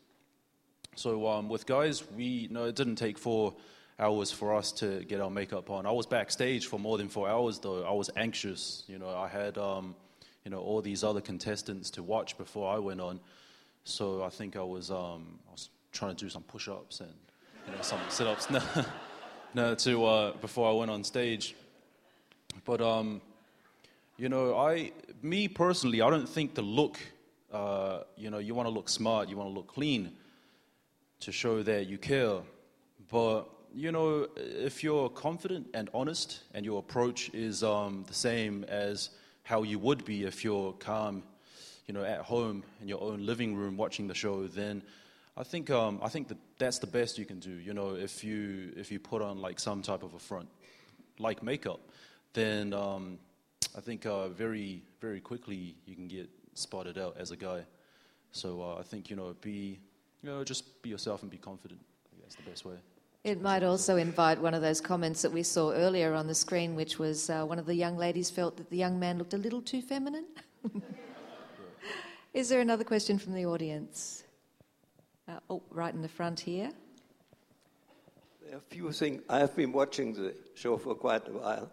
[0.94, 3.56] So um, with guys, we, know, it didn't take four
[3.98, 5.84] hours for us to get our makeup on.
[5.84, 7.82] I was backstage for more than four hours, though.
[7.82, 8.84] I was anxious.
[8.86, 9.96] You know, I had, um,
[10.44, 13.18] you know, all these other contestants to watch before I went on.
[13.84, 17.12] So I think I was, um, I was trying to do some push-ups and
[17.66, 18.62] you know, some sit-ups no,
[19.54, 21.54] no, to, uh, before I went on stage.
[22.64, 23.22] But, um,
[24.18, 24.92] you know, I,
[25.22, 26.98] me personally, I don't think the look,
[27.52, 30.12] uh, you know, you want to look smart, you want to look clean
[31.20, 32.40] to show that you care.
[33.10, 38.64] But, you know, if you're confident and honest and your approach is um, the same
[38.64, 39.10] as
[39.44, 41.22] how you would be if you're calm,
[41.86, 44.82] you know, at home in your own living room watching the show, then
[45.36, 47.50] I think um, I think that that's the best you can do.
[47.50, 50.48] You know, if you if you put on like some type of a front,
[51.18, 51.80] like makeup,
[52.32, 53.18] then um,
[53.76, 57.64] I think uh, very very quickly you can get spotted out as a guy.
[58.32, 59.78] So uh, I think you know be
[60.22, 61.80] you know just be yourself and be confident.
[62.20, 62.76] That's the best way.
[63.24, 66.76] It might also invite one of those comments that we saw earlier on the screen,
[66.76, 69.38] which was uh, one of the young ladies felt that the young man looked a
[69.38, 70.26] little too feminine.
[72.34, 74.24] Is there another question from the audience?
[75.26, 76.70] Uh, oh, right in the front here.
[78.44, 79.22] There are a few things.
[79.30, 81.70] I have been watching the show for quite a while,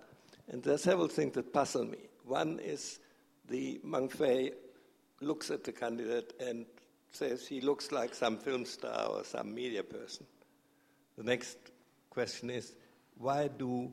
[0.48, 1.98] and there are several things that puzzle me.
[2.24, 3.00] One is
[3.50, 4.52] the Meng Fei
[5.20, 6.66] looks at the candidate and
[7.12, 10.26] says he looks like some film star or some media person.
[11.18, 11.58] The next
[12.10, 12.74] question is
[13.18, 13.92] why do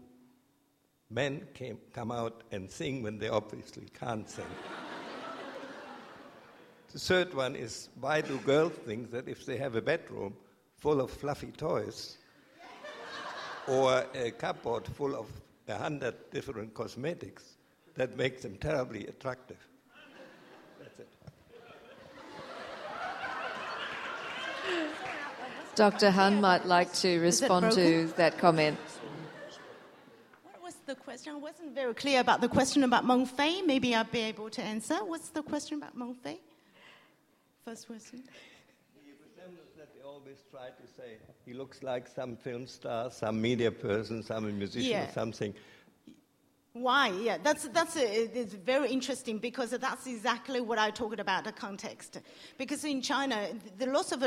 [1.10, 4.44] men came, come out and sing when they obviously can't sing?
[6.92, 10.34] the third one is why do girls think that if they have a bedroom
[10.78, 12.16] full of fluffy toys
[13.66, 15.26] or a cupboard full of
[15.68, 17.56] a hundred different cosmetics,
[17.94, 19.58] that makes them terribly attractive?
[20.78, 21.08] That's it.
[25.78, 26.10] Dr.
[26.10, 28.76] Han might like to respond to that comment.
[30.42, 31.34] What was the question?
[31.34, 33.62] I wasn't very clear about the question about Meng Fei.
[33.62, 34.96] Maybe I'll be able to answer.
[35.04, 36.40] What's the question about Meng Fei?
[37.64, 38.24] First question.
[38.96, 43.40] The resemblance that they always try to say he looks like some film star, some
[43.40, 45.08] media person, some musician Yeah.
[45.08, 45.54] or something.
[46.74, 47.08] Why?
[47.08, 51.52] Yeah, that's that's a, it's very interesting because that's exactly what I talked about the
[51.52, 52.20] context.
[52.56, 53.48] Because in China,
[53.78, 54.22] the lots of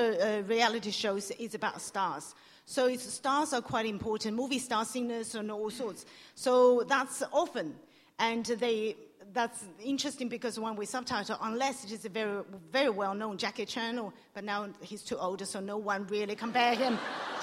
[0.50, 2.36] reality shows is about stars.
[2.66, 4.36] So stars are quite important.
[4.36, 6.06] Movie stars, singers, and all sorts.
[6.36, 7.76] So that's often,
[8.20, 8.96] and they.
[9.34, 13.66] That's interesting because when we subtitle, unless it is a very, very well known Jackie
[13.66, 17.00] Chan, or, but now he's too old, so no one really compare him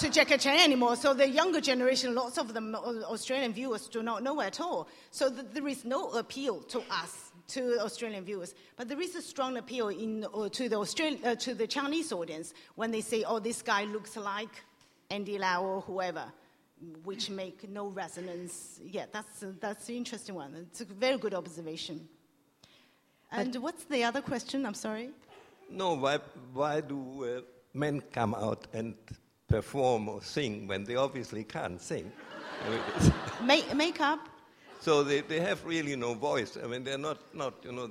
[0.00, 0.96] to Jackie Chan anymore.
[0.96, 4.88] So the younger generation, lots of them, Au- Australian viewers, do not know at all.
[5.10, 8.54] So th- there is no appeal to us, to Australian viewers.
[8.78, 12.12] But there is a strong appeal in, uh, to, the Australian, uh, to the Chinese
[12.12, 14.64] audience when they say, oh, this guy looks like
[15.10, 16.24] Andy Lau or whoever,
[17.04, 18.80] which make no resonance.
[18.82, 20.54] Yeah, that's, uh, that's the interesting one.
[20.70, 22.08] It's a very good observation.
[23.30, 24.64] And what's the other question?
[24.64, 25.10] I'm sorry.
[25.68, 26.20] No, why,
[26.54, 27.40] why do uh,
[27.74, 28.94] men come out and
[29.60, 32.10] perform or sing when they obviously can't sing?
[33.40, 34.20] I Make, makeup?
[34.80, 36.56] so they, they have really no voice.
[36.62, 37.90] I mean, they're not, not you know.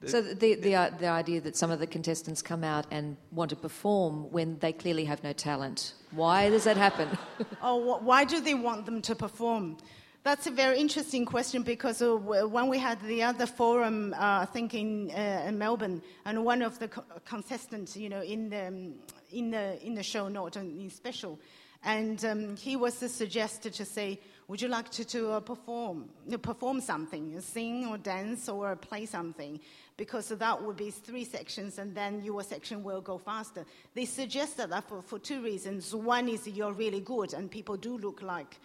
[0.00, 3.16] they- So the, the, uh, the idea that some of the contestants come out and
[3.32, 5.94] want to perform when they clearly have no talent.
[6.12, 7.08] Why does that happen?
[7.62, 9.76] oh, wh- why do they want them to perform?
[10.22, 12.14] That's a very interesting question because uh,
[12.56, 16.60] when we had the other forum, uh, I think in, uh, in Melbourne, and one
[16.62, 18.94] of the co- contestants, you know, in the, um,
[19.32, 21.38] in the, in the show, not in in special,
[21.82, 26.10] and um, he was uh, suggested to say, would you like to, to uh, perform,
[26.30, 29.58] uh, perform something, sing or dance or play something?
[29.96, 33.64] Because that would be three sections and then your section will go faster.
[33.94, 35.94] They suggested that for, for two reasons.
[35.94, 38.58] One is you're really good and people do look like,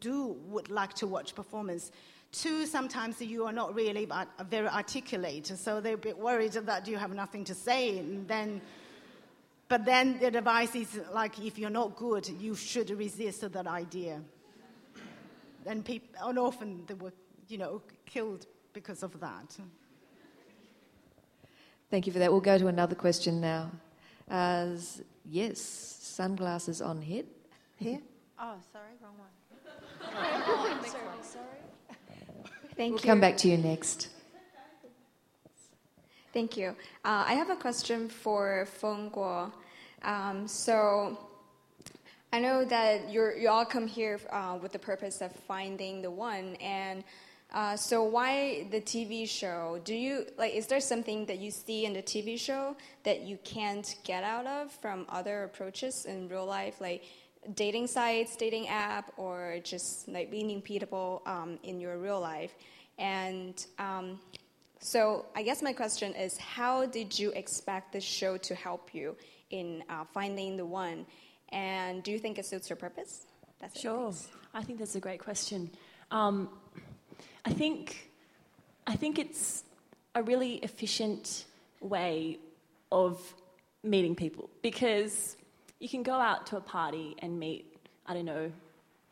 [0.00, 1.92] do would like to watch performance.
[2.32, 4.08] Two, sometimes you are not really
[4.50, 8.60] very articulate, so they're a bit worried that you have nothing to say, and then
[9.68, 14.20] but then the advice is like, if you're not good, you should resist that idea.
[15.66, 17.12] And, peop- and often they were,
[17.48, 19.56] you know, killed because of that.
[21.90, 22.30] Thank you for that.
[22.30, 23.70] We'll go to another question now.
[24.30, 24.76] Uh,
[25.28, 27.26] yes, sunglasses on head.
[27.76, 28.00] Here.
[28.38, 29.28] Oh, sorry, wrong one.
[30.86, 30.98] Sorry.
[31.22, 31.44] sorry.
[32.76, 32.92] Thank you.
[32.92, 34.08] we'll come back to you next.
[36.36, 36.76] Thank you.
[37.02, 39.50] Uh, I have a question for Feng Guo.
[40.02, 41.18] Um, so,
[42.30, 46.56] I know that you all come here uh, with the purpose of finding the one,
[46.56, 47.04] and
[47.54, 49.80] uh, so why the TV show?
[49.82, 50.52] Do you like?
[50.52, 54.46] Is there something that you see in the TV show that you can't get out
[54.46, 57.02] of from other approaches in real life, like
[57.54, 62.54] dating sites, dating app, or just like meeting people um, in your real life?
[62.98, 64.20] And um,
[64.80, 69.16] so, I guess my question is how did you expect this show to help you
[69.50, 71.06] in uh, finding the one?
[71.50, 73.26] And do you think it suits your purpose?
[73.60, 74.12] That's Sure.
[74.12, 74.28] thanks.
[74.52, 75.70] I think that's a great question.
[76.10, 76.48] Um,
[77.44, 78.10] I think
[78.86, 79.64] I think it's
[80.14, 81.46] a really efficient
[81.80, 82.38] way
[82.92, 83.20] of
[83.82, 85.36] meeting people because
[85.80, 88.52] you can go out to a party and meet I don't know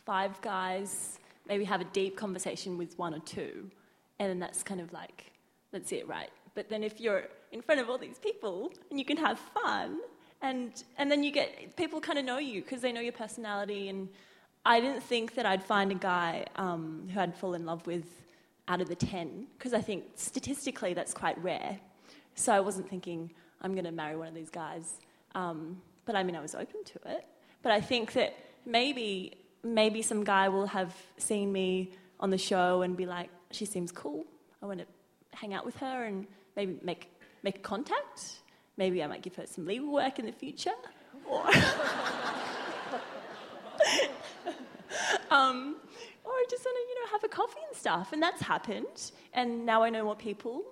[0.04, 3.70] five guys, maybe have a deep conversation with one or two,
[4.18, 5.32] and then that's kind of like
[5.74, 6.30] that's it, right?
[6.54, 9.98] But then if you're in front of all these people and you can have fun,
[10.40, 13.88] and and then you get people kind of know you because they know your personality.
[13.88, 14.08] And
[14.64, 18.06] I didn't think that I'd find a guy um, who I'd fall in love with
[18.68, 21.78] out of the ten because I think statistically that's quite rare.
[22.36, 25.00] So I wasn't thinking I'm going to marry one of these guys.
[25.34, 27.26] Um, but I mean, I was open to it.
[27.62, 29.32] But I think that maybe
[29.64, 33.90] maybe some guy will have seen me on the show and be like, she seems
[33.90, 34.24] cool.
[34.62, 34.86] I want to
[35.34, 36.26] hang out with her and
[36.56, 37.10] maybe make
[37.42, 38.40] make contact.
[38.76, 40.72] Maybe I might give her some legal work in the future.
[41.26, 41.46] Or
[45.30, 45.76] um,
[46.24, 48.12] or I just want to, you know, have a coffee and stuff.
[48.12, 49.12] And that's happened.
[49.32, 50.62] And now I know more people.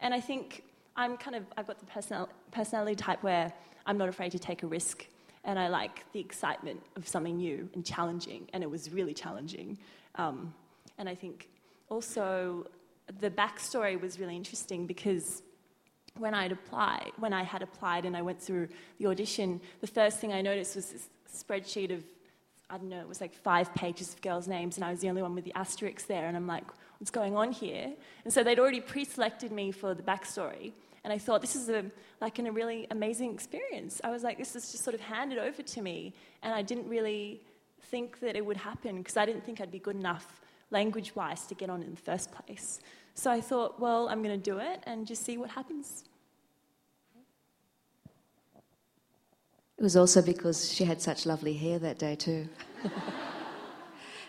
[0.00, 0.64] And I think
[0.96, 3.52] I'm kind of, I've got the personal, personality type where
[3.86, 5.06] I'm not afraid to take a risk.
[5.44, 8.48] And I like the excitement of something new and challenging.
[8.52, 9.78] And it was really challenging.
[10.16, 10.54] Um,
[10.98, 11.48] and I think
[11.88, 12.66] also
[13.20, 15.42] the backstory was really interesting because
[16.18, 20.18] when I'd applied, when I had applied and I went through the audition, the first
[20.18, 22.04] thing I noticed was this spreadsheet of,
[22.68, 25.08] I don't know, it was like five pages of girls' names, and I was the
[25.08, 26.64] only one with the asterisks there, and I'm like,
[26.98, 27.92] what's going on here?
[28.24, 30.72] And so they'd already pre-selected me for the backstory,
[31.04, 31.84] and I thought this is a
[32.20, 34.00] like a really amazing experience.
[34.04, 36.88] I was like, this is just sort of handed over to me, and I didn't
[36.88, 37.40] really
[37.90, 40.40] think that it would happen because I didn't think I'd be good enough
[40.70, 42.80] language-wise to get on in the first place.
[43.14, 46.04] So I thought, well, I'm going to do it and just see what happens.
[49.78, 52.48] It was also because she had such lovely hair that day, too.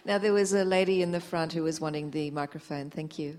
[0.05, 2.89] now, there was a lady in the front who was wanting the microphone.
[2.89, 3.37] Thank you.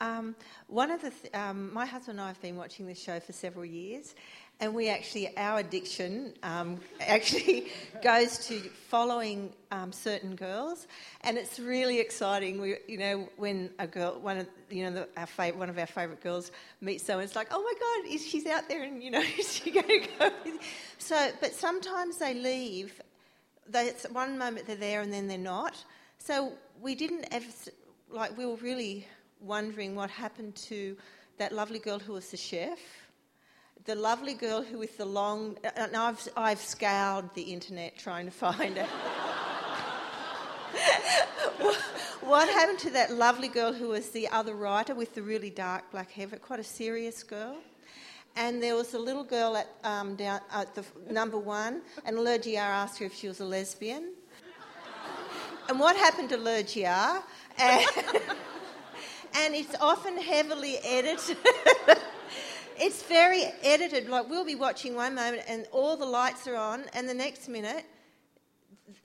[0.00, 0.36] Um,
[0.68, 3.32] one of the, th- um, my husband and I have been watching this show for
[3.32, 4.14] several years,
[4.60, 7.68] and we actually, our addiction um, actually
[8.02, 10.86] goes to following um, certain girls,
[11.20, 12.60] and it's really exciting.
[12.60, 15.78] We, you know, when a girl, one of, you know, the, our fav- one of
[15.78, 16.50] our favourite girls
[16.80, 19.52] meets someone, it's like, oh my God, is she's out there, and you know, is
[19.52, 20.30] she going to go?
[21.00, 23.00] So, but sometimes they leave.
[23.68, 25.76] They, it's one moment they're there, and then they're not.
[26.18, 26.52] So
[26.82, 27.46] we didn't ever,
[28.10, 29.06] like, we were really
[29.40, 30.96] wondering what happened to
[31.38, 32.78] that lovely girl who was the chef,
[33.84, 35.56] the lovely girl who with the long.
[35.76, 38.84] And I've, I've scoured the internet trying to find her.
[42.20, 45.90] what happened to that lovely girl who was the other writer with the really dark
[45.90, 47.56] black hair, quite a serious girl?
[48.36, 52.38] And there was a little girl at, um, down at the number one, and Le
[52.56, 54.12] asked her if she was a lesbian.
[55.68, 56.58] and what happened to Le
[57.58, 57.58] And
[59.34, 61.36] and it's often heavily edited.
[62.80, 64.08] It's very edited.
[64.08, 67.48] Like we'll be watching one moment and all the lights are on, and the next
[67.48, 67.84] minute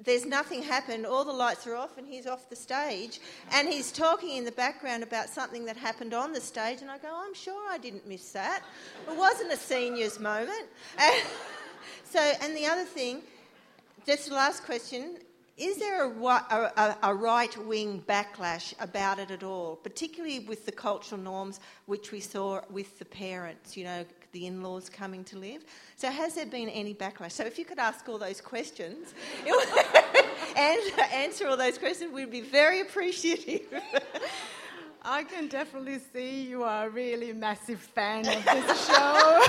[0.03, 1.05] there's nothing happened.
[1.05, 3.19] All the lights are off, and he's off the stage,
[3.51, 6.81] and he's talking in the background about something that happened on the stage.
[6.81, 8.63] And I go, I'm sure I didn't miss that.
[9.09, 10.67] It wasn't a seniors moment.
[12.05, 13.21] so, and the other thing,
[14.05, 15.17] just the last question
[15.57, 20.71] is there a, a, a right wing backlash about it at all, particularly with the
[20.71, 25.37] cultural norms which we saw with the parents, you know, the in laws coming to
[25.37, 25.63] live?
[25.95, 27.33] So, has there been any backlash?
[27.33, 29.13] So, if you could ask all those questions
[30.57, 30.81] and
[31.13, 33.61] answer all those questions, we'd be very appreciative.
[35.05, 39.45] I can definitely see you are a really massive fan of this show.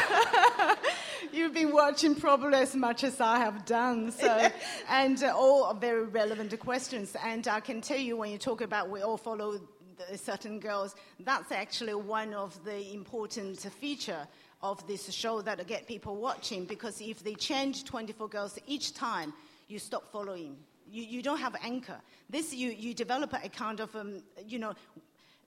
[1.33, 4.11] You've been watching probably as much as I have done.
[4.11, 4.49] So,
[4.89, 7.15] and uh, all very relevant questions.
[7.25, 9.61] And I can tell you when you talk about we all follow
[10.17, 14.27] certain girls, that's actually one of the important feature
[14.61, 16.65] of this show that get people watching.
[16.65, 19.33] Because if they change 24 girls each time,
[19.69, 20.57] you stop following.
[20.91, 22.01] You, you don't have anchor.
[22.29, 24.75] This you, you develop a kind of um, you know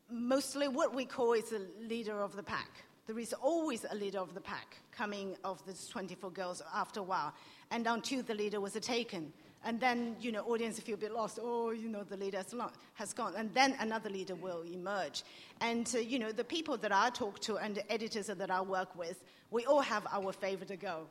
[0.10, 2.70] mostly what we call is a leader of the pack.
[3.06, 7.04] There is always a leader of the pack coming of these 24 girls after a
[7.04, 7.34] while,
[7.72, 9.32] and until the leader was taken.
[9.64, 11.40] And then, you know, audience feel a bit lost.
[11.42, 12.54] Oh, you know, the leader has,
[12.94, 13.34] has gone.
[13.36, 15.24] And then another leader will emerge.
[15.62, 18.62] And, uh, you know, the people that I talk to and the editors that I
[18.62, 21.08] work with, we all have our favorite girl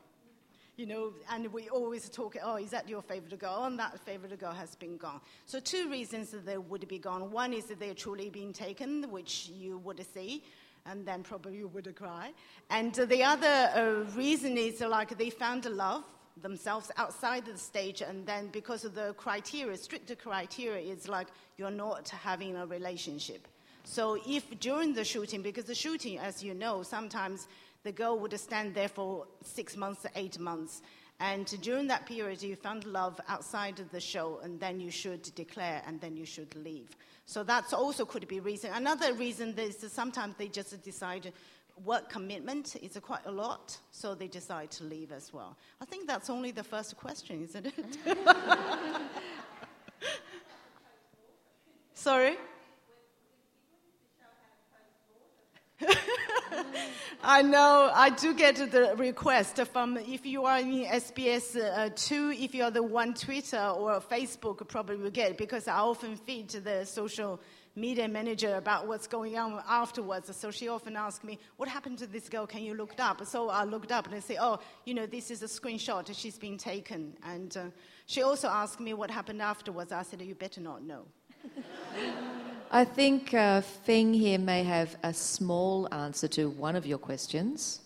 [0.77, 3.65] you know, and we always talk, oh, is that your favorite girl?
[3.65, 5.21] And that favorite girl has been gone.
[5.47, 7.31] So two reasons that they would be gone.
[7.31, 10.45] One is that they're truly being taken, which you would see,
[10.85, 12.33] and then probably you would cry.
[12.69, 16.05] And the other uh, reason is like they found a love
[16.43, 21.71] themselves outside the stage, and then because of the criteria, stricter criteria, is like you're
[21.71, 23.49] not having a relationship.
[23.85, 27.47] So if during the shooting, because the shooting, as you know, sometimes
[27.87, 30.83] the girl would stand there for six months to eight months.
[31.21, 35.23] And during that period, you found love outside of the show, and then you should
[35.37, 36.89] declare, and then you should leave.
[37.27, 38.73] So that's also could be reason.
[38.75, 41.33] Another reason is sometimes they just decide
[41.85, 45.57] work commitment is quite a lot, so they decide to leave as well.
[45.81, 47.75] I think that's only the first question, isn't it?
[51.95, 52.37] Sorry?
[57.23, 57.91] I know.
[57.95, 62.65] I do get the request from if you are in SBS uh, two, if you
[62.65, 67.41] are the one Twitter or Facebook, probably will get because I often feed the social
[67.75, 70.35] media manager about what's going on afterwards.
[70.35, 72.47] So she often asks me, What happened to this girl?
[72.47, 73.25] Can you look it up?
[73.27, 76.09] So I looked up and I say, Oh, you know, this is a screenshot.
[76.17, 77.17] She's been taken.
[77.23, 77.65] And uh,
[78.07, 79.93] she also asked me what happened afterwards.
[79.93, 81.05] I said, You better not know.
[82.71, 87.81] I think uh, Feng here may have a small answer to one of your questions.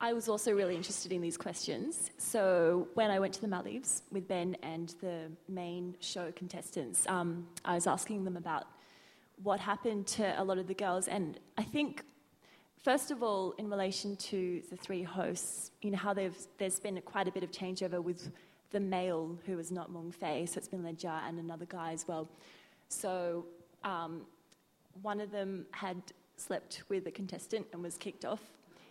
[0.00, 2.10] I was also really interested in these questions.
[2.18, 7.46] So when I went to the Maldives with Ben and the main show contestants, um,
[7.64, 8.66] I was asking them about
[9.42, 11.08] what happened to a lot of the girls.
[11.08, 12.04] And I think,
[12.82, 17.26] first of all, in relation to the three hosts, you know how there's been quite
[17.26, 18.30] a bit of changeover with
[18.70, 21.92] the male who was not Meng Fei, so it's been Le Jia and another guy
[21.92, 22.28] as well.
[22.94, 23.46] So
[23.82, 24.22] um,
[25.02, 25.96] one of them had
[26.36, 28.40] slept with a contestant and was kicked off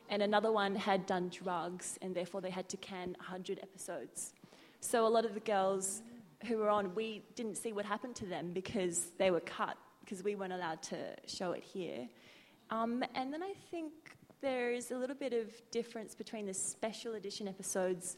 [0.09, 4.34] and another one had done drugs, and therefore they had to can 100 episodes.
[4.80, 6.01] So a lot of the girls
[6.45, 10.23] who were on, we didn't see what happened to them because they were cut, because
[10.23, 12.07] we weren't allowed to show it here.
[12.69, 13.91] Um, and then I think
[14.41, 18.17] there is a little bit of difference between the special edition episodes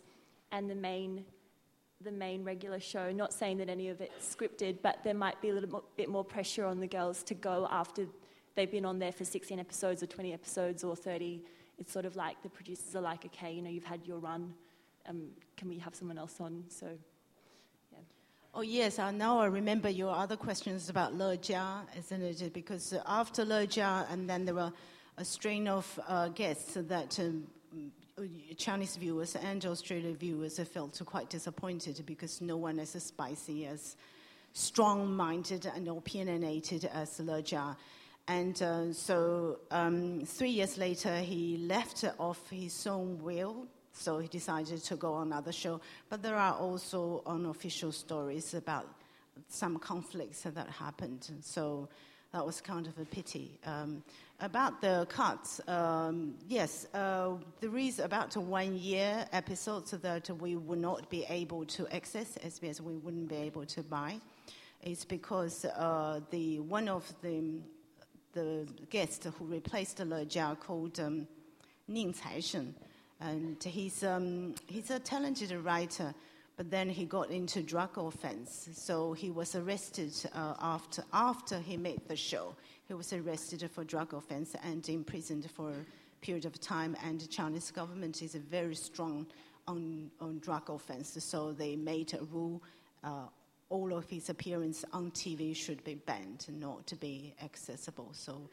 [0.52, 1.24] and the main
[2.02, 3.12] the main regular show.
[3.12, 6.24] Not saying that any of it's scripted, but there might be a little bit more
[6.24, 8.06] pressure on the girls to go after
[8.56, 11.42] they've been on there for 16 episodes or 20 episodes or 30
[11.78, 14.54] it's sort of like the producers are like, okay, you know, you've had your run,
[15.08, 15.28] um,
[15.58, 16.64] can we have someone else on?
[16.70, 16.88] So,
[17.92, 18.00] yeah.
[18.54, 22.54] Oh yes, I now I remember your other questions about Le Jia, isn't it?
[22.54, 24.72] Because after Le Jia, and then there were
[25.18, 27.48] a string of uh, guests that um,
[28.56, 33.66] Chinese viewers and Australian viewers have felt quite disappointed because no one is as spicy,
[33.66, 33.98] as
[34.54, 37.76] strong-minded and opinionated as Le Jia.
[38.30, 44.30] And uh, so um, three years later, he left off his own will, so he
[44.30, 45.82] decided to go on another show.
[46.10, 48.88] But there are also unofficial stories about
[49.50, 51.30] some conflicts that happened.
[51.42, 51.90] So
[52.36, 53.58] that was kind of a pity.
[53.66, 54.04] Um,
[54.42, 60.58] about the cuts, um, yes, uh, there is about a one year episode that we
[60.58, 64.20] would not be able to access, SBS we wouldn't be able to buy.
[64.82, 67.62] It's because uh, the one of the
[68.34, 71.26] the guest who replaced Le Jia called um,
[71.88, 72.74] Ning Caishen.
[73.22, 76.14] And he's, um, he's a talented writer,
[76.58, 78.70] but then he got into drug offense.
[78.74, 82.56] So he was arrested uh, after, after he made the show.
[82.88, 86.96] He was arrested for drug offense and imprisoned for a period of time.
[87.04, 89.28] And the Chinese government is very strong
[89.68, 91.18] on, on drug offense.
[91.24, 92.62] So they made a rule
[93.04, 93.28] uh,
[93.70, 98.10] all of his appearance on TV should be banned, and not to be accessible.
[98.14, 98.50] So,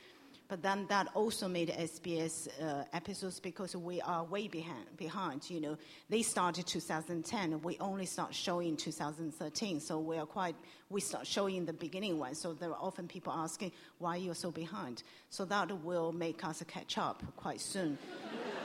[0.52, 5.48] but then that also made SBS uh, episodes because we are way behind, behind.
[5.48, 5.78] You know,
[6.10, 7.62] they started 2010.
[7.62, 9.80] We only start showing 2013.
[9.80, 10.54] So we are quite.
[10.90, 12.34] We start showing the beginning one.
[12.34, 15.04] So there are often people asking why you're so behind.
[15.30, 17.96] So that will make us catch up quite soon.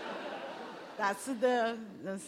[0.97, 2.19] That's the, the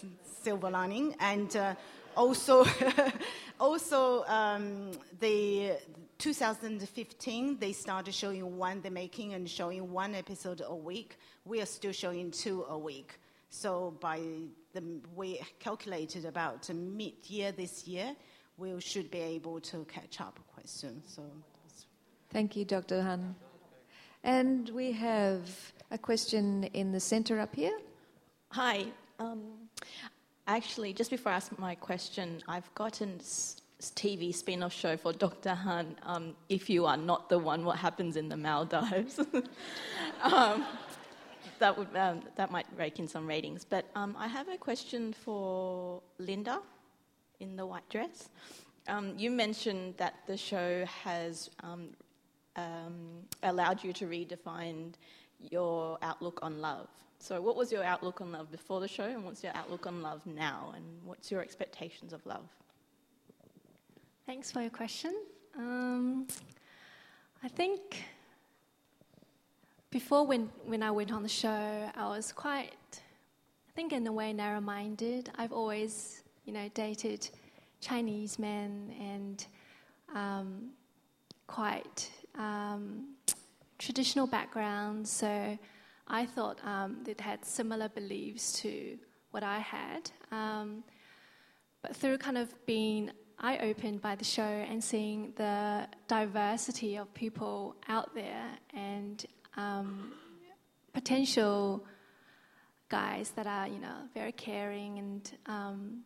[0.42, 1.54] silver lining and.
[1.54, 1.76] Uh,
[2.16, 2.66] also,
[3.60, 5.78] also um, the
[6.18, 11.18] 2015 they started showing one the making and showing one episode a week.
[11.46, 13.20] We are still showing two a week.
[13.50, 14.20] So by
[14.74, 14.84] the
[15.16, 18.16] we calculated about mid year this year,
[18.58, 21.02] we should be able to catch up quite soon.
[21.06, 21.24] So.
[22.32, 23.02] Thank you, Dr.
[23.02, 23.36] Han.
[24.24, 25.50] And we have
[25.90, 27.78] a question in the center up here.
[28.52, 28.86] Hi.
[29.18, 29.42] Um,
[30.50, 35.54] Actually, just before I ask my question, I've gotten TV spin off show for Dr.
[35.54, 39.20] Han, um, If You Are Not the One, What Happens in the Maldives.
[40.24, 40.66] um,
[41.60, 43.64] that, would, um, that might rake in some ratings.
[43.64, 46.62] But um, I have a question for Linda
[47.40, 48.30] in the white dress.
[48.88, 51.90] Um, you mentioned that the show has um,
[53.44, 54.94] allowed you to redefine
[55.52, 56.88] your outlook on love.
[57.22, 60.02] So, what was your outlook on love before the show, and what's your outlook on
[60.02, 62.48] love now, and what's your expectations of love?
[64.26, 65.14] Thanks for your question.
[65.58, 66.28] Um,
[67.44, 68.04] I think
[69.92, 74.12] before when, when I went on the show, I was quite, I think in a
[74.12, 75.30] way, narrow minded.
[75.36, 77.28] I've always, you know, dated
[77.82, 79.46] Chinese men and
[80.16, 80.70] um,
[81.48, 83.16] quite um,
[83.78, 85.12] traditional backgrounds.
[85.12, 85.58] So
[86.10, 88.98] I thought um, had similar beliefs to
[89.32, 90.10] what I had.
[90.32, 90.84] Um,
[91.82, 97.14] but through kind of being eye opened by the show and seeing the diversity of
[97.14, 99.26] people out there and
[99.56, 100.14] um,
[100.94, 101.86] potential
[102.90, 106.00] guys that are, you know, very caring and um,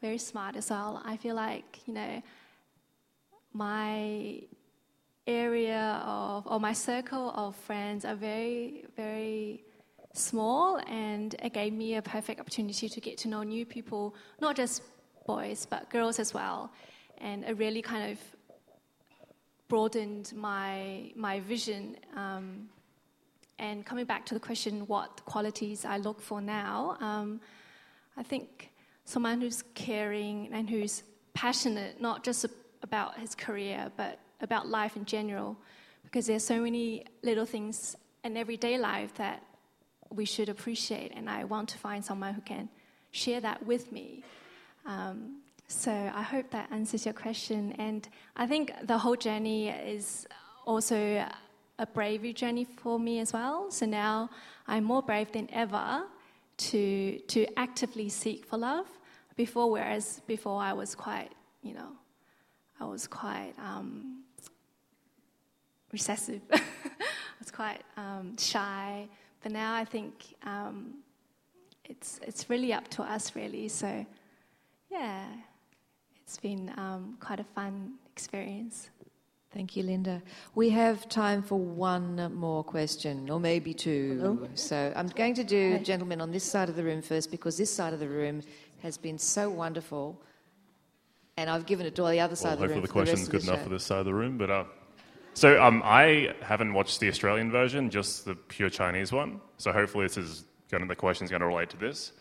[0.00, 2.22] very smart as well, I feel like, you know,
[3.52, 4.42] my
[5.26, 9.64] area of, or my circle of friends are very, very
[10.12, 14.56] small, and it gave me a perfect opportunity to get to know new people, not
[14.56, 14.82] just
[15.26, 16.72] boys, but girls as well.
[17.18, 18.18] And it really kind of
[19.68, 21.96] broadened my, my vision.
[22.16, 22.68] Um,
[23.58, 27.40] and coming back to the question, what qualities I look for now, um,
[28.16, 28.70] I think
[29.04, 31.02] someone who's caring and who's
[31.34, 32.46] passionate, not just
[32.82, 35.56] about his career, but about life in general,
[36.02, 39.42] because there's so many little things in everyday life that
[40.10, 42.68] we should appreciate, and I want to find someone who can
[43.12, 44.24] share that with me.
[44.86, 47.72] Um, so I hope that answers your question.
[47.78, 50.26] And I think the whole journey is
[50.66, 51.24] also
[51.78, 53.70] a bravery journey for me as well.
[53.70, 54.30] So now
[54.66, 56.04] I'm more brave than ever
[56.56, 58.86] to to actively seek for love.
[59.36, 61.30] Before, whereas before I was quite,
[61.62, 61.92] you know,
[62.80, 64.24] I was quite um,
[65.92, 66.40] recessive.
[66.52, 66.60] I
[67.38, 69.08] was quite um, shy.
[69.42, 70.94] But now I think um,
[71.84, 73.68] it's it's really up to us, really.
[73.68, 74.04] So,
[74.90, 75.24] yeah,
[76.22, 78.90] it's been um, quite a fun experience.
[79.52, 80.22] Thank you, Linda.
[80.54, 84.18] We have time for one more question, or maybe two.
[84.20, 84.48] Hello?
[84.54, 85.82] So I'm going to do Hi.
[85.82, 88.42] gentlemen on this side of the room first because this side of the room
[88.82, 90.22] has been so wonderful.
[91.36, 92.80] And I've given it to all the other side well, of the room.
[92.80, 94.38] Hopefully, the question's the good enough for this side of the room.
[94.38, 94.64] But uh,
[95.34, 99.40] so um, I haven't watched the Australian version, just the pure Chinese one.
[99.56, 102.12] So hopefully, this is going to, the going to relate to this.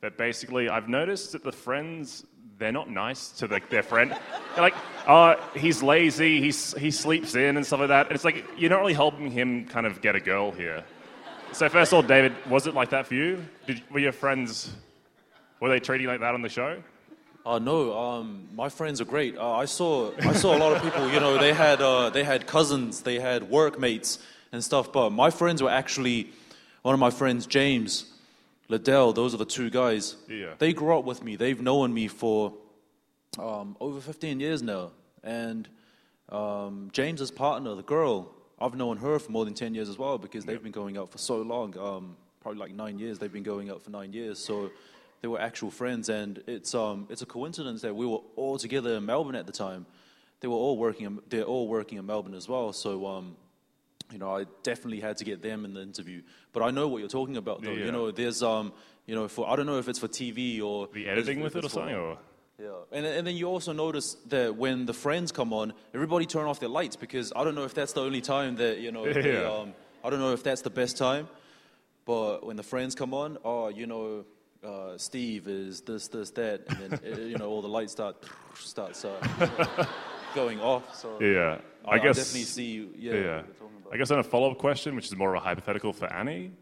[0.00, 2.24] That basically, I've noticed that the friends
[2.58, 4.10] they're not nice to the, their friend.
[4.10, 4.74] They're like,
[5.06, 8.06] oh, he's lazy, he's, he sleeps in and stuff like that.
[8.06, 10.84] And it's like, you're not really helping him kind of get a girl here.
[11.52, 13.44] So, first of all, David, was it like that for you?
[13.66, 14.74] Did, were your friends,
[15.60, 16.82] were they treating you like that on the show?
[17.46, 19.38] Uh, no, um, my friends are great.
[19.38, 21.08] Uh, I saw I saw a lot of people.
[21.12, 24.18] You know, they had uh, they had cousins, they had workmates
[24.50, 24.92] and stuff.
[24.92, 26.32] But my friends were actually
[26.82, 28.12] one of my friends, James.
[28.68, 30.16] Liddell, those are the two guys.
[30.28, 30.54] Yeah.
[30.58, 31.36] They grew up with me.
[31.36, 32.52] They've known me for
[33.38, 34.90] um, over 15 years now.
[35.22, 35.68] And
[36.30, 40.18] um, James's partner, the girl, I've known her for more than 10 years as well
[40.18, 41.78] because they've been going out for so long.
[41.78, 43.20] Um, probably like nine years.
[43.20, 44.40] They've been going out for nine years.
[44.40, 44.72] So
[45.22, 46.08] they were actual friends.
[46.08, 49.52] And it's, um, it's a coincidence that we were all together in Melbourne at the
[49.52, 49.86] time.
[50.40, 51.06] They were all working.
[51.06, 52.72] In, they're all working in Melbourne as well.
[52.72, 53.36] So um,
[54.12, 56.22] you know, I definitely had to get them in the interview.
[56.52, 57.72] But I know what you're talking about, though.
[57.72, 57.86] Yeah.
[57.86, 58.72] You know, there's, um,
[59.06, 61.64] you know, for I don't know if it's for TV or The editing with it
[61.64, 61.94] or something?
[61.94, 62.18] Or?
[62.58, 66.46] Yeah, and and then you also notice that when the friends come on, everybody turn
[66.46, 69.04] off their lights because I don't know if that's the only time that you know.
[69.12, 69.50] they, Yeah.
[69.50, 71.28] um, I don't know if that's the best time,
[72.06, 74.24] but when the friends come on, oh, you know,
[74.64, 78.16] uh, Steve is this, this, that, and then uh, you know all the lights start
[78.54, 79.84] start uh,
[80.34, 80.94] going off.
[80.94, 82.16] So Yeah, I, I guess.
[82.16, 82.90] definitely see.
[82.96, 83.94] Yeah, what you're talking about.
[83.94, 86.52] I guess on a follow-up question, which is more of a hypothetical for Annie.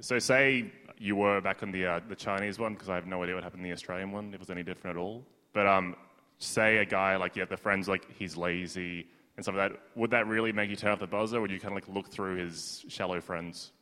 [0.00, 3.22] So, say you were back on the uh, the Chinese one, because I have no
[3.22, 4.28] idea what happened in the Australian one.
[4.28, 5.24] If it was any different at all.
[5.52, 5.96] But um,
[6.38, 9.06] say a guy like yeah, the friends like he's lazy
[9.36, 9.80] and stuff like that.
[9.94, 11.38] Would that really make you turn off the buzzer?
[11.38, 13.72] Or would you kind of like look through his shallow friends?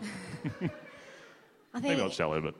[0.02, 0.06] I
[0.58, 0.70] think,
[1.74, 2.54] Maybe think not shallow, but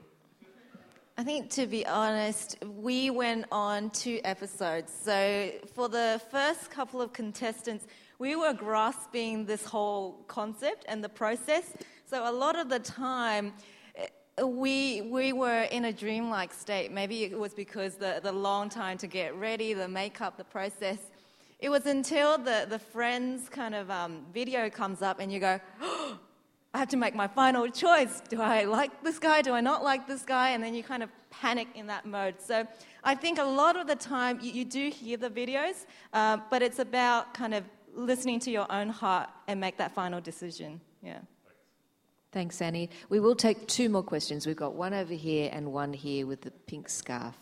[1.19, 4.93] I think, to be honest, we went on two episodes.
[4.93, 7.87] So, for the first couple of contestants,
[8.19, 11.73] we were grasping this whole concept and the process.
[12.05, 13.53] So, a lot of the time,
[13.95, 16.91] eh, we, we were in a dreamlike state.
[16.91, 20.99] Maybe it was because the, the long time to get ready, the makeup, the process.
[21.57, 25.59] It was until the, the friends kind of um, video comes up and you go,
[26.77, 28.21] I have to make my final choice.
[28.29, 29.41] Do I like this guy?
[29.41, 30.51] Do I not like this guy?
[30.51, 32.35] And then you kind of panic in that mode.
[32.39, 32.67] So
[33.03, 36.61] I think a lot of the time you, you do hear the videos, uh, but
[36.61, 37.63] it's about kind of
[37.95, 40.79] listening to your own heart and make that final decision.
[41.01, 41.21] Yeah.
[42.31, 42.91] Thanks, Annie.
[43.09, 44.45] We will take two more questions.
[44.45, 47.35] We've got one over here and one here with the pink scarf.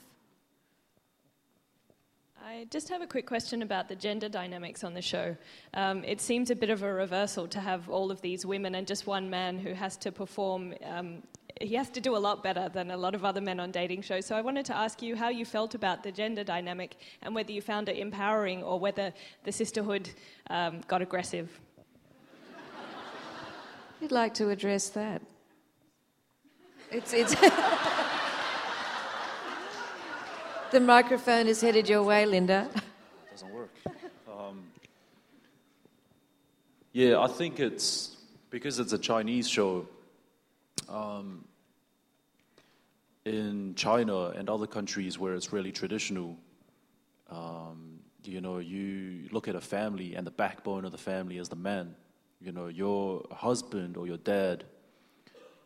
[2.47, 5.35] I just have a quick question about the gender dynamics on the show.
[5.73, 8.85] Um, it seems a bit of a reversal to have all of these women and
[8.85, 10.75] just one man who has to perform.
[10.83, 11.23] Um,
[11.59, 14.03] he has to do a lot better than a lot of other men on dating
[14.03, 14.27] shows.
[14.27, 17.51] So I wanted to ask you how you felt about the gender dynamic and whether
[17.51, 19.11] you found it empowering or whether
[19.43, 20.11] the sisterhood
[20.51, 21.49] um, got aggressive.
[23.99, 25.23] You'd like to address that?
[26.91, 27.35] It's it's.
[30.75, 32.69] the microphone is headed your way, Linda.
[33.31, 33.71] doesn't work.
[34.29, 34.61] Um,
[36.91, 38.17] yeah, I think it's
[38.49, 39.87] because it's a Chinese show.
[40.89, 41.45] Um,
[43.23, 46.35] in China and other countries where it's really traditional,
[47.29, 51.47] um, you know, you look at a family and the backbone of the family is
[51.47, 51.95] the man.
[52.41, 54.65] You know, your husband or your dad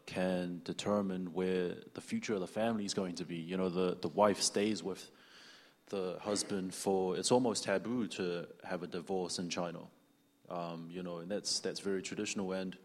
[0.10, 3.36] can determine where the future of the family is going to be.
[3.36, 5.11] You know, the, the wife stays with
[5.90, 9.81] the husband for, it's almost taboo to have a divorce in China.
[10.49, 12.53] Um, you know, and that's, that's very traditional.
[12.53, 12.76] And,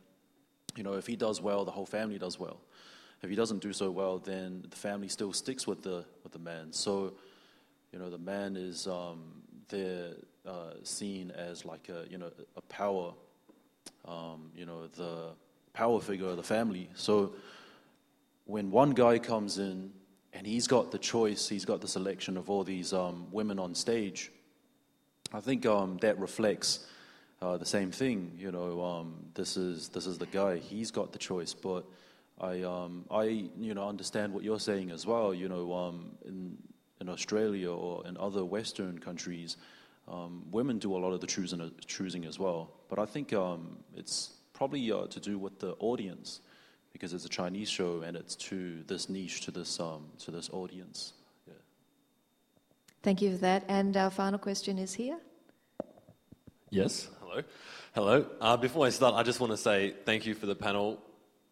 [0.76, 2.60] you know, if he does well, the whole family does well.
[3.22, 6.38] If he doesn't do so well, then the family still sticks with the, with the
[6.38, 6.74] man.
[6.74, 7.14] So,
[7.90, 9.22] you know, the man is um,
[9.68, 10.10] there
[10.46, 13.14] uh, seen as like a, you know, a power,
[14.06, 15.30] um, you know, the
[15.74, 16.88] power figure of the family.
[16.94, 17.34] So
[18.46, 19.92] when one guy comes in
[20.32, 23.74] and he's got the choice, he's got the selection of all these um, women on
[23.74, 24.32] stage,
[25.32, 26.86] I think um, that reflects
[27.42, 28.32] uh, the same thing.
[28.38, 30.58] You know, um, this is this is the guy.
[30.58, 31.84] He's got the choice, but
[32.40, 33.24] I um, I
[33.58, 35.34] you know understand what you're saying as well.
[35.34, 36.56] You know, um, in
[37.00, 39.56] in Australia or in other Western countries,
[40.06, 42.70] um, women do a lot of the choosing choosing as well.
[42.88, 43.34] But I think
[43.96, 46.40] it's probably uh, to do with the audience
[46.92, 50.48] because it's a Chinese show and it's to this niche, to this um, to this
[50.50, 51.12] audience.
[51.46, 51.54] Yeah.
[53.02, 53.64] Thank you for that.
[53.68, 55.18] And our final question is here.
[56.70, 57.08] Yes.
[57.20, 57.42] Hello.
[57.94, 58.26] Hello.
[58.40, 61.00] Uh, before I start, I just want to say thank you for the panel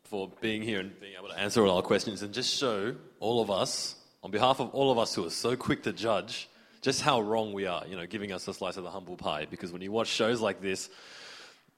[0.05, 3.41] for being here and being able to answer all our questions and just show all
[3.41, 6.49] of us, on behalf of all of us who are so quick to judge,
[6.83, 7.85] just how wrong we are.
[7.87, 9.47] You know, giving us a slice of the humble pie.
[9.51, 10.91] Because when you watch shows like this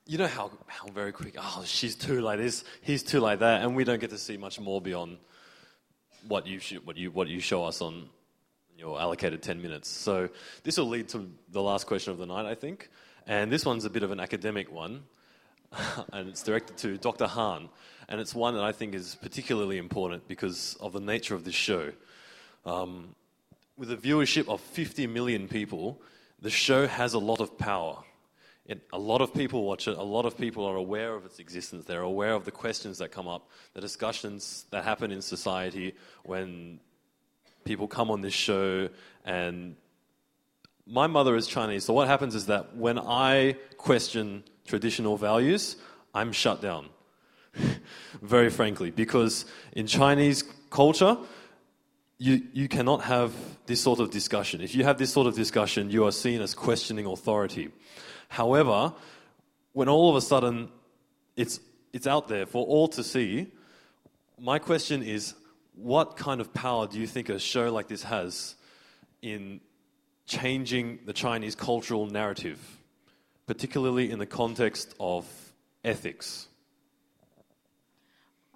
[0.06, 3.62] you know how, how very quick, oh, she's too like this, he's too like that,
[3.62, 5.18] and we don't get to see much more beyond
[6.28, 8.08] what you, sh- what you, what you show us on
[8.76, 9.88] your allocated 10 minutes.
[9.88, 10.28] So
[10.62, 12.90] this will lead to the last question of the night, I think.
[13.26, 15.04] And this one's a bit of an academic one,
[16.12, 17.26] and it's directed to Dr.
[17.26, 17.70] Han.
[18.08, 21.54] And it's one that I think is particularly important because of the nature of this
[21.54, 21.92] show.
[22.66, 23.14] Um,
[23.78, 26.02] with a viewership of 50 million people,
[26.40, 28.04] the show has a lot of power
[28.66, 29.98] it, a lot of people watch it.
[29.98, 31.84] A lot of people are aware of its existence.
[31.84, 36.80] They're aware of the questions that come up, the discussions that happen in society when
[37.64, 38.88] people come on this show.
[39.24, 39.76] And
[40.86, 45.76] my mother is Chinese, so what happens is that when I question traditional values,
[46.14, 46.88] I'm shut down.
[48.22, 51.18] Very frankly, because in Chinese culture,
[52.18, 53.32] you, you cannot have
[53.66, 54.60] this sort of discussion.
[54.60, 57.70] If you have this sort of discussion, you are seen as questioning authority.
[58.34, 58.92] However,
[59.74, 60.68] when all of a sudden
[61.36, 61.60] it's,
[61.92, 63.46] it's out there for all to see,
[64.40, 65.34] my question is
[65.76, 68.56] what kind of power do you think a show like this has
[69.22, 69.60] in
[70.26, 72.58] changing the Chinese cultural narrative,
[73.46, 75.26] particularly in the context of
[75.84, 76.48] ethics?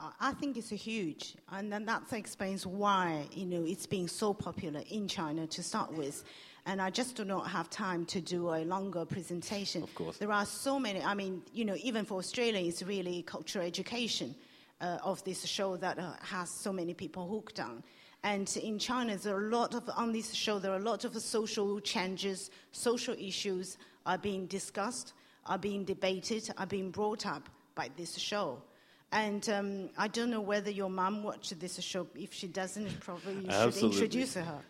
[0.00, 4.82] Uh, I think it's huge, and that explains why you know it's being so popular
[4.90, 6.24] in China to start with
[6.68, 9.82] and I just do not have time to do a longer presentation.
[9.82, 10.18] Of course.
[10.18, 14.34] There are so many, I mean, you know, even for Australia, it's really cultural education
[14.82, 17.82] uh, of this show that uh, has so many people hooked on.
[18.22, 21.06] And in China, there are a lot of, on this show, there are a lot
[21.06, 25.14] of social changes, social issues are being discussed,
[25.46, 28.60] are being debated, are being brought up by this show.
[29.10, 32.06] And um, I don't know whether your mom watched this show.
[32.14, 34.60] If she doesn't, probably you should introduce her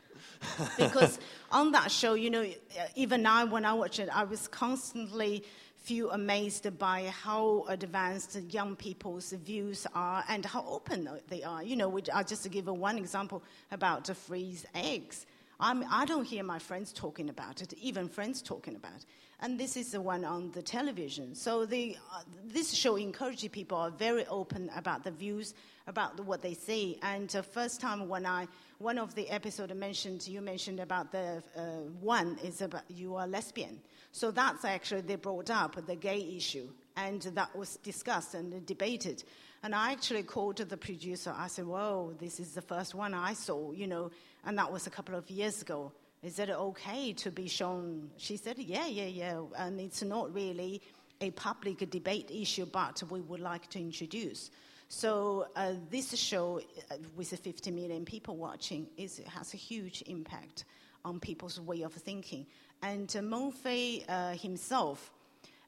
[0.79, 1.19] because
[1.51, 2.47] on that show, you know,
[2.95, 5.45] even now when I watch it, I was constantly
[5.89, 11.63] feel amazed by how advanced young people's views are and how open they are.
[11.63, 13.43] You know, I'll just give one example
[13.73, 15.25] about the freeze eggs.
[15.61, 19.07] I'm, I do not hear my friends talking about it, even friends talking about it.
[19.41, 21.35] And this is the one on the television.
[21.35, 25.55] So the, uh, this show encourages people are very open about the views,
[25.87, 26.99] about the, what they see.
[27.03, 28.47] And the first time when I
[28.79, 31.61] one of the episodes mentioned, you mentioned about the uh,
[32.01, 33.81] one is about you are lesbian.
[34.13, 39.25] So that's actually, they brought up the gay issue, and that was discussed and debated.
[39.65, 41.35] And I actually called the producer.
[41.37, 44.11] I said, Whoa, this is the first one I saw, you know,
[44.45, 45.93] and that was a couple of years ago.
[46.23, 48.11] Is it okay to be shown?
[48.17, 49.43] She said, Yeah, yeah, yeah.
[49.57, 50.81] And it's not really
[51.21, 54.51] a public debate issue, but we would like to introduce.
[54.89, 56.61] So uh, this show,
[56.91, 60.65] uh, with 50 million people watching, is, has a huge impact
[61.05, 62.47] on people's way of thinking.
[62.83, 65.13] And uh, Meng Fei uh, himself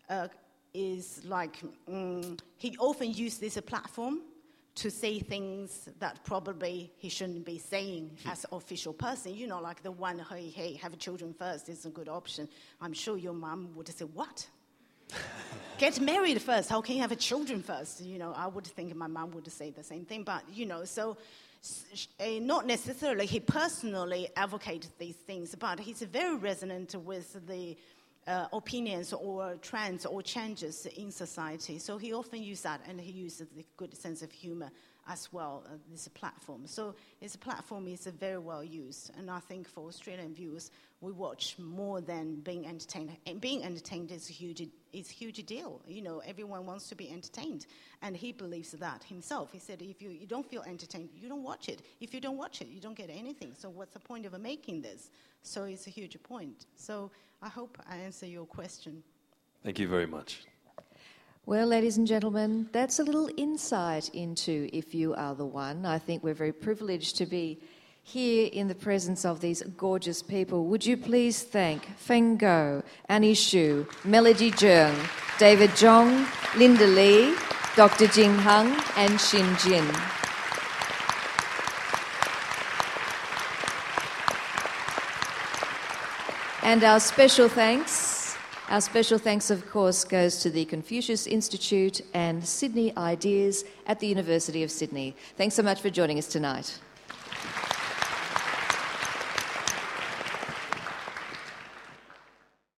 [0.08, 0.28] uh,
[0.72, 4.22] is like, um, he often uses this platform
[4.76, 9.34] to say things that probably he shouldn't be saying as an official person.
[9.34, 12.48] You know, like the one, hey, hey, have children first is a good option.
[12.80, 14.46] I'm sure your mom would say, what?
[15.78, 16.68] Get married first.
[16.68, 18.02] How can you have children first?
[18.02, 20.24] You know, I would think my mom would say the same thing.
[20.24, 21.16] But, you know, so
[22.18, 27.76] uh, not necessarily he personally advocates these things, but he's very resonant with the
[28.26, 31.78] uh, opinions or trends or changes in society.
[31.78, 34.70] So he often uses that, and he uses the good sense of humor
[35.08, 35.64] as well.
[35.66, 39.86] Uh, a platform, so it's a platform is very well used, and I think for
[39.86, 40.70] Australian viewers,
[41.00, 43.16] we watch more than being entertained.
[43.26, 45.80] And being entertained is a huge is a huge deal.
[45.86, 47.66] You know, everyone wants to be entertained,
[48.02, 49.52] and he believes that himself.
[49.52, 51.82] He said, if you, you don't feel entertained, you don't watch it.
[52.00, 53.54] If you don't watch it, you don't get anything.
[53.56, 55.10] So what's the point of making this?
[55.42, 56.66] So it's a huge point.
[56.76, 57.10] So
[57.40, 59.02] I hope I answer your question.
[59.62, 60.44] Thank you very much.
[61.46, 65.86] Well, ladies and gentlemen, that's a little insight into If You Are the One.
[65.86, 67.58] I think we're very privileged to be
[68.02, 70.66] here in the presence of these gorgeous people.
[70.66, 74.94] Would you please thank Feng Guo, Annie Shu, Melody Jung,
[75.38, 77.34] David Zhang, Linda Li,
[77.74, 78.06] Dr.
[78.08, 79.86] Jing Han, and Xin Jin.
[86.62, 88.19] And our special thanks,
[88.70, 94.06] our special thanks, of course, goes to the Confucius Institute and Sydney Ideas at the
[94.06, 95.16] University of Sydney.
[95.36, 96.78] Thanks so much for joining us tonight.